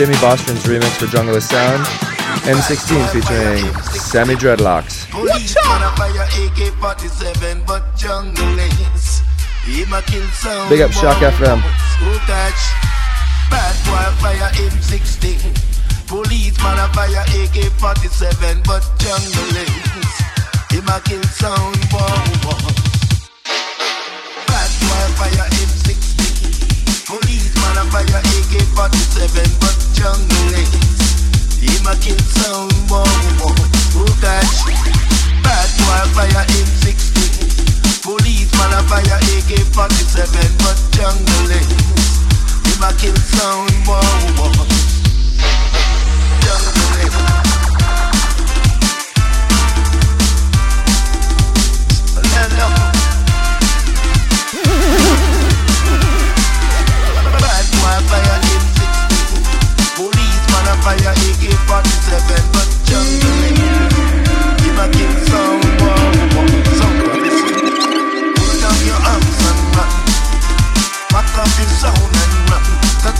[0.00, 1.84] Jimmy Bostron's remix for Jungle is Sound.
[2.48, 3.60] M16 featuring
[3.92, 5.04] Sammy Dreadlocks.
[5.10, 8.58] Police man a fire AK-47, but jungle
[8.96, 9.20] is.
[9.68, 10.70] Him a kill sound.
[10.70, 11.60] Big up CHOQ FM.
[11.60, 12.62] Who touch?
[13.52, 16.08] Bad boy fire M16.
[16.08, 20.16] Police man a fire AK-47, but jungle is.
[20.72, 22.24] Him a kill sound bomb.
[24.48, 25.59] Bad boy fire
[28.50, 30.54] fire AK-47, but jungle.
[31.60, 33.06] Him a kill sound bomb.
[33.94, 34.64] Who catch?
[35.42, 38.02] Bad boy fire M16.
[38.02, 41.52] Police man a fire AK-47, but jungle.
[42.66, 44.99] Him a kill sound bomb.
[60.90, 63.58] fire, AK-47 But just to make
[64.62, 66.10] Give a king some war
[68.60, 69.90] down your arms and run.
[71.08, 72.62] Pack up your sound and run.
[73.06, 73.16] And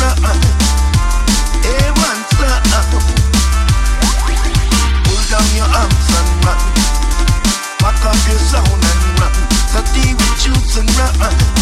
[0.00, 0.18] run.
[5.04, 6.58] Pull down your arms and run.
[7.78, 9.32] Pack up your sound and run.
[10.78, 11.61] And run.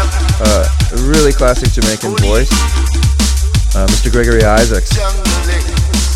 [0.41, 2.51] uh, a really classic Jamaican voice,
[3.77, 4.11] uh, Mr.
[4.11, 4.97] Gregory Isaacs.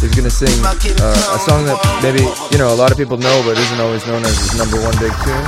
[0.01, 3.41] He's gonna sing uh, a song that maybe you know a lot of people know,
[3.45, 5.47] but isn't always known as his number one big tune.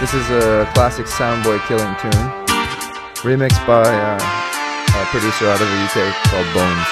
[0.00, 2.26] This is a classic Soundboy killing tune,
[3.22, 6.90] remixed by uh, a producer out of the UK called Bones.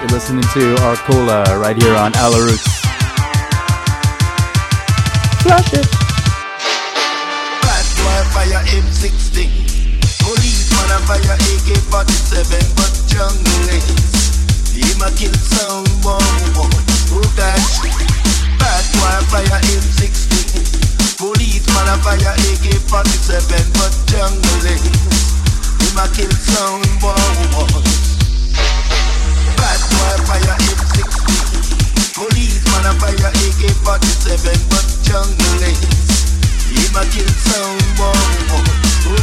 [0.00, 2.79] You're listening to Arcola right here on Ala Roots.
[5.50, 5.82] Flash it.
[7.66, 9.50] Bad boy fire M16.
[10.22, 13.82] Police man a fire AK-47, but jungle is
[14.78, 15.34] him a kill
[16.06, 16.22] boy.
[17.10, 17.58] Who that?
[18.62, 21.18] Bad boy fire M16.
[21.18, 24.86] Police man a fire AK-47, but jungle is
[25.82, 26.30] him a kill
[27.02, 27.18] boy.
[29.58, 31.10] Bad boy fire M16.
[32.14, 36.14] Police man a fire AK-47, but jungle is.
[36.70, 38.14] Him a kill sound boy.
[39.04, 39.16] Who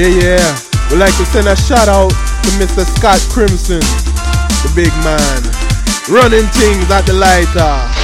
[0.00, 0.58] Yeah, yeah.
[0.88, 2.86] We'd like to send a shout out to Mr.
[2.96, 5.42] Scott Crimson, the big man.
[6.08, 7.99] Running things at the lighter.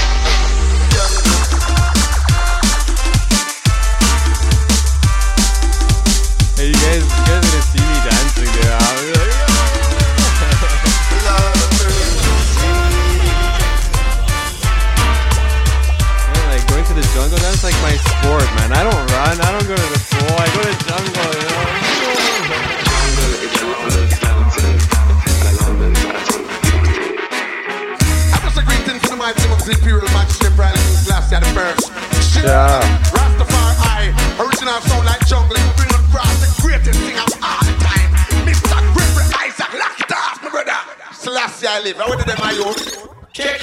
[29.68, 30.74] Imperial Majesty Prime
[31.10, 31.90] last year the first.
[32.38, 32.78] Yeah.
[33.10, 38.10] Rastafari, original sound like jungle, bring across the greatest thing of all time.
[38.46, 38.78] Mr.
[38.94, 40.78] Gregory Isaac, lock it off, my brother.
[41.12, 43.08] Selassie I live, I went to them my youth.
[43.32, 43.62] Kick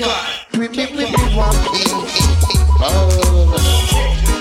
[0.54, 1.88] We make we be walking.
[2.84, 3.56] Oh,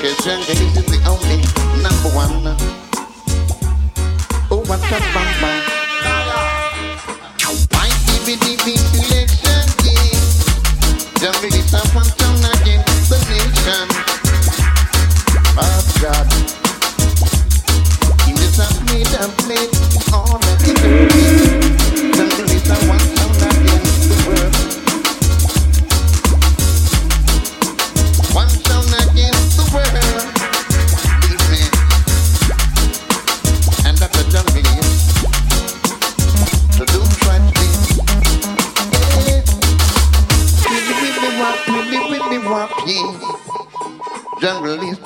[0.03, 1.39] cause jungle is the only
[1.81, 2.57] number one.
[4.51, 5.62] Oh, what a bam bam.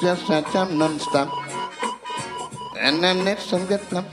[0.06, 1.28] Just a time non-stop.
[2.78, 4.06] And then next some get plump.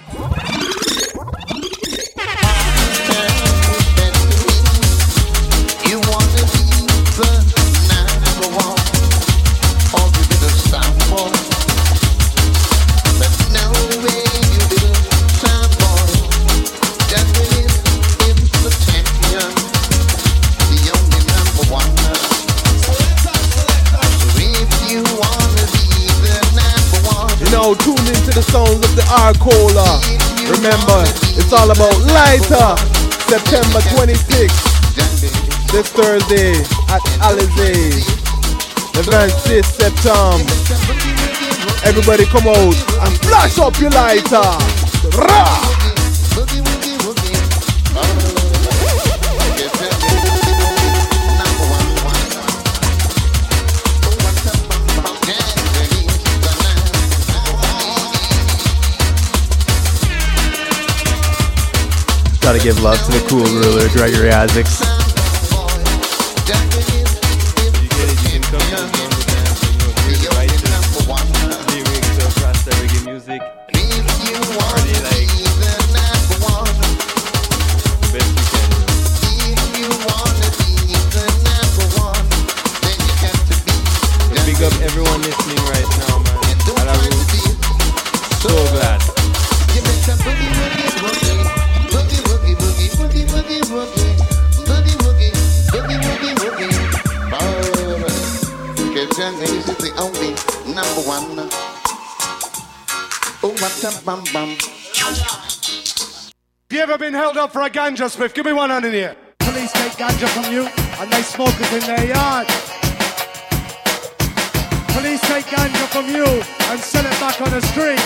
[31.53, 32.75] All about lighter.
[33.29, 36.51] September 26th, this Thursday
[36.89, 38.03] at Alizé.
[38.93, 40.53] The 26th September.
[41.85, 42.75] Everybody come out
[43.05, 44.41] and flash up your lighter.
[45.17, 46.82] Rah!
[62.43, 65.02] Gotta give love to the cool ruler, Gregory Isaacs.
[107.03, 108.33] been held up for a ganja spliff.
[108.33, 109.13] Give me one hand in here.
[109.39, 110.63] Police take ganja from you
[111.01, 112.47] and they smoke it in their yard.
[114.95, 117.99] Police take ganja from you and sell it back on the street.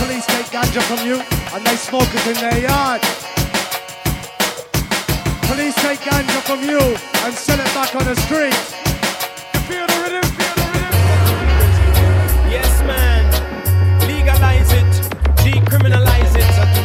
[0.00, 1.16] Police take ganja from you
[1.54, 3.00] and they smoke it in their yard.
[5.48, 6.82] Police take ganja from you
[7.24, 8.60] and sell it back on the street.
[9.64, 10.94] Feel the rhythm, feel the rhythm.
[12.52, 13.24] Yes, man.
[14.06, 14.92] Legalize it.
[15.40, 15.99] Decriminalize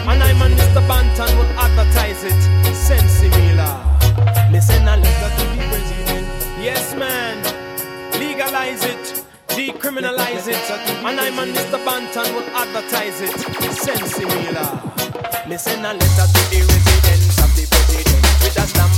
[0.08, 0.82] and I'm on Mr.
[0.88, 2.42] Banton will advertise it.
[2.74, 3.70] Sensimila.
[4.52, 6.28] Me send a letter to the president.
[6.62, 7.38] Yes, man.
[8.20, 9.26] Legalize it.
[9.50, 10.70] Decriminalize it.
[11.04, 11.84] And I'm on Mr.
[11.84, 13.36] Banton will advertise it.
[13.84, 14.66] Sensimila.
[15.50, 18.95] Me send a letter to the residents of the president with a stamp.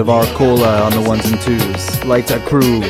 [0.00, 2.04] of our cola on the ones and twos.
[2.04, 2.80] Lights our crew,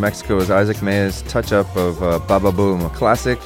[0.00, 3.38] Mexico is Isaac Maya's touch up of uh, Baba Boom, a classic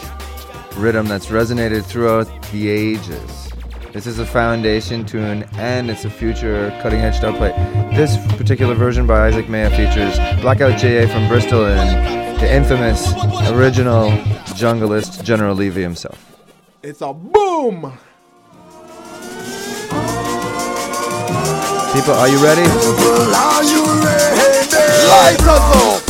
[0.77, 3.51] rhythm that's resonated throughout the ages.
[3.93, 7.51] This is a foundation tune and it's a future cutting edge dub play.
[7.95, 13.13] This particular version by Isaac Maya features Blackout JA from Bristol and the infamous
[13.51, 14.11] original
[14.55, 16.19] junglist General Levy himself.
[16.83, 17.93] It's a boom!
[21.95, 22.63] People, are you ready?
[22.63, 24.67] Are you ready?
[25.09, 26.04] Live, Russell!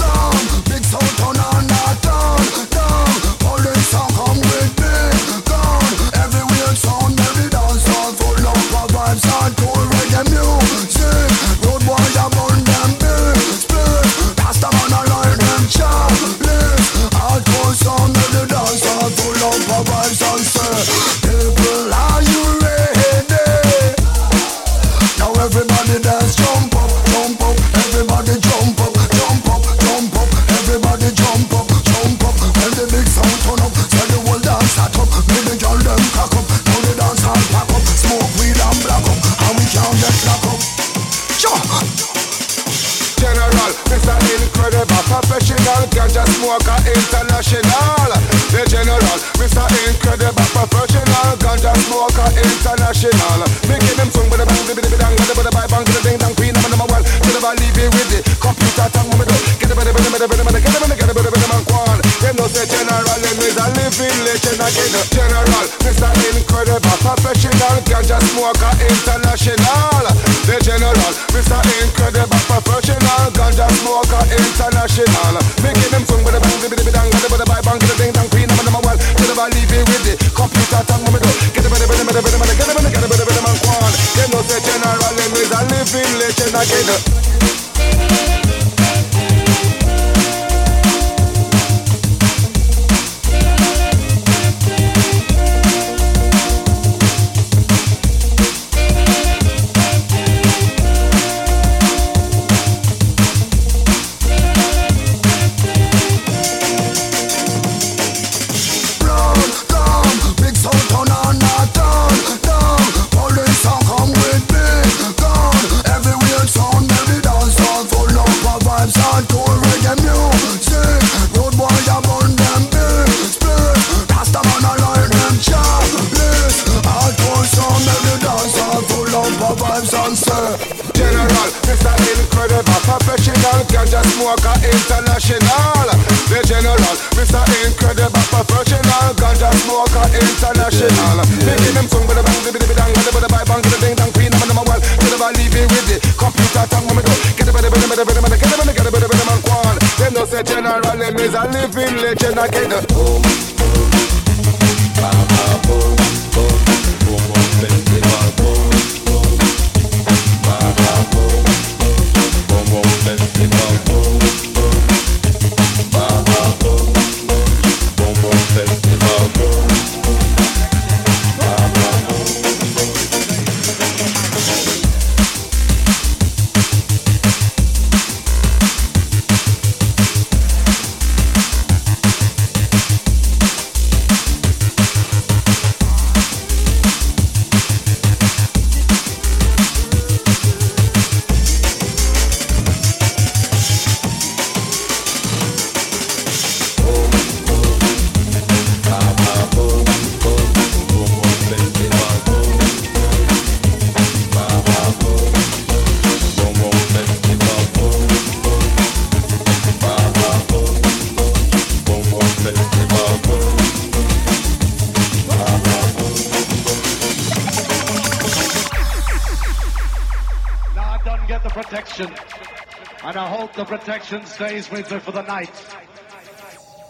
[224.35, 225.53] stays with her for the night.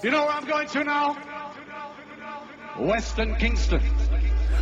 [0.03, 1.15] You know where I'm going to now?
[2.79, 3.83] Western Kingston.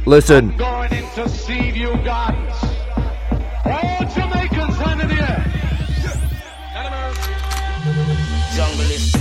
[0.05, 0.51] Listen.
[0.51, 2.65] I'm going in to see you guys.
[3.65, 5.45] All Jamaicans, hand in the air.
[8.57, 9.13] Junglist.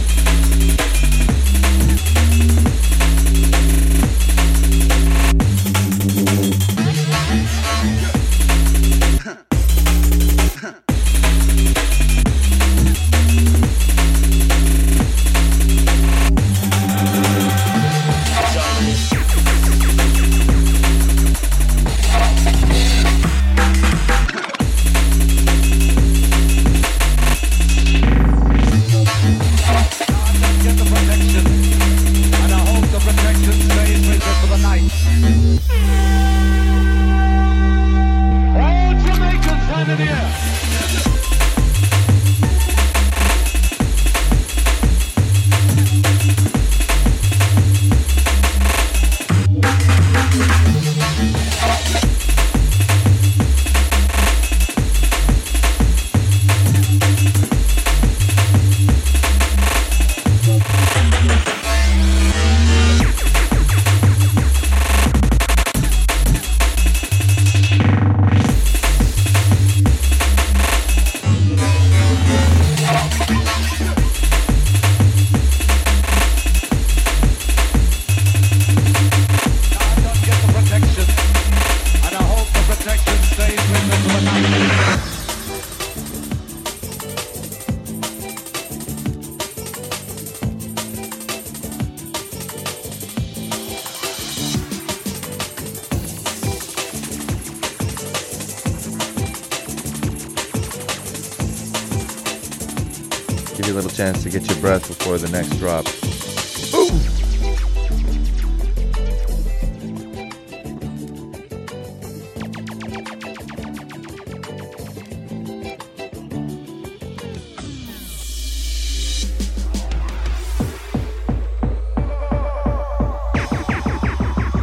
[103.76, 105.84] little chance to get your breath before the next drop.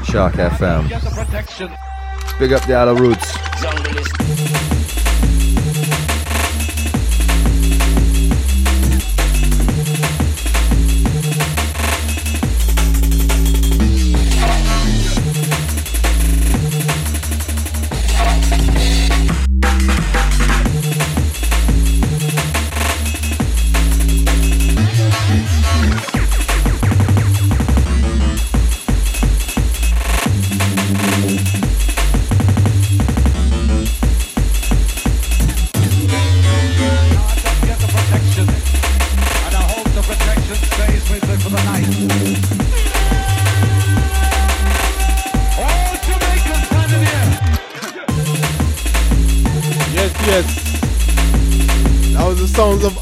[0.06, 0.88] CHOQ FM.
[0.88, 1.70] Get the protection.
[2.38, 3.51] Big up the Ala Roots.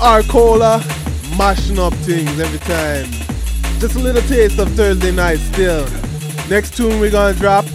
[0.01, 0.79] Arcola
[1.37, 3.07] mashing up things every time.
[3.79, 5.87] Just a little taste of Thursday night still.
[6.49, 7.67] Next tune we're gonna drop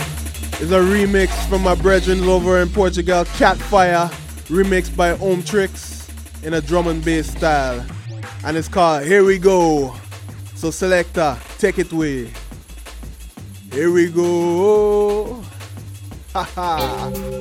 [0.60, 4.10] is a remix from my brethren over in Portugal, Catfire,
[4.48, 6.10] remixed by Home Tricks
[6.44, 7.86] in a drum and bass style.
[8.44, 9.96] And it's called Here We Go.
[10.56, 12.32] So selector, take it away.
[13.72, 15.44] Here we go.
[16.34, 17.35] Ha ha.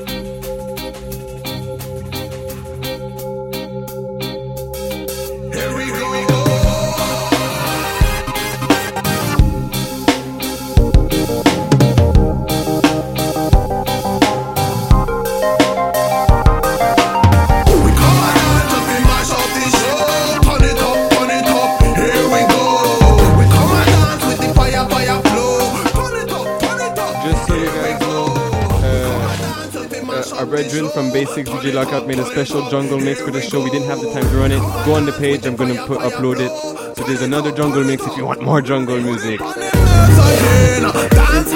[31.34, 33.60] 6 DJ Lockout made a special jungle mix for this show.
[33.60, 34.60] We didn't have the time to run it.
[34.86, 36.48] Go on the page, I'm gonna put, upload it.
[36.96, 39.40] So there's another jungle mix if you want more jungle music.
[39.40, 39.72] You can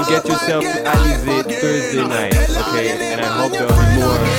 [0.09, 3.13] get yourself to Alizé Thursday night, okay?
[3.13, 4.38] And I hope there'll be more.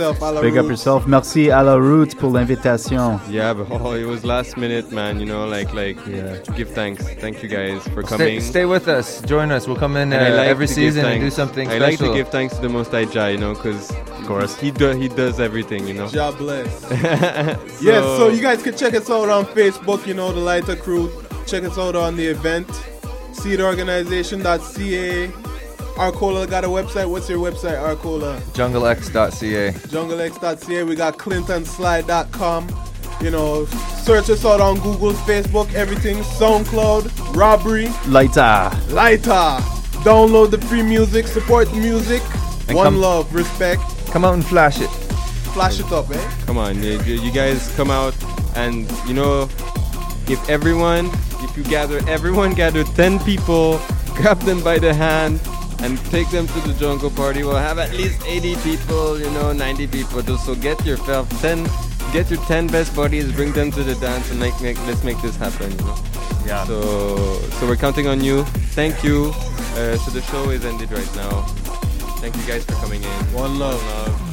[0.00, 1.06] Yourself, Ala Big up yourself.
[1.06, 3.20] Merci à la Roots pour l'invitation.
[3.28, 5.20] Yeah, but oh, it was last minute, man.
[5.20, 6.38] You know, like like yeah.
[6.56, 7.04] give thanks.
[7.20, 8.40] Thank you guys for coming.
[8.40, 9.20] stay with us.
[9.22, 9.66] Join us.
[9.66, 11.36] We'll come in uh, like every season and do thanks.
[11.36, 12.06] something I special.
[12.06, 14.70] like to give thanks to the Most High Jah, you know, because of course he
[14.70, 16.08] do, he does everything, you know.
[16.10, 16.86] God bless.
[17.82, 21.10] yes, so you guys can check us out on Facebook, you know, the Lighter Crew.
[21.46, 22.68] Check us out on the event,
[23.32, 25.49] seedorganization.ca.
[26.00, 27.08] Arcola got a website.
[27.10, 28.40] What's your website, Arcola?
[28.54, 29.72] JungleX.ca.
[29.88, 30.82] JungleX.ca.
[30.84, 32.68] We got ClintonSlide.com.
[33.20, 33.66] You know,
[34.02, 36.16] search us out on Google, Facebook, everything.
[36.22, 38.70] SoundCloud, Robbery, Lighter.
[38.88, 39.58] Lighter.
[40.02, 42.22] Download the free music, support the music.
[42.68, 43.82] And One come- love, respect.
[44.06, 44.88] Come out and flash it.
[45.52, 46.30] Flash it up, eh?
[46.46, 48.14] Come on, you, you you guys come out
[48.56, 49.42] and you know,
[50.28, 51.10] if everyone,
[51.44, 53.78] if you gather, everyone gather 10 people,
[54.14, 55.40] grab them by the hand,
[55.82, 57.42] and take them to the jungle party.
[57.42, 60.22] We'll have at least 80 people, you know, 90 people.
[60.22, 61.64] Just so get yourself 10,
[62.12, 65.20] get your 10 best buddies, bring them to the dance, and make, make let's make
[65.22, 65.70] this happen.
[65.70, 65.96] You know?
[66.44, 66.64] Yeah.
[66.64, 68.44] So so we're counting on you.
[68.74, 69.32] Thank you.
[69.76, 71.42] Uh, so the show is ended right now.
[72.20, 73.08] Thank you guys for coming in.
[73.32, 73.80] One love.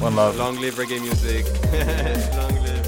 [0.01, 0.35] One love.
[0.35, 1.45] Long live reggae music.
[2.35, 2.83] Long live.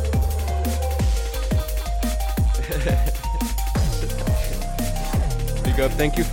[5.63, 5.91] Big up.
[5.93, 6.27] Thank you for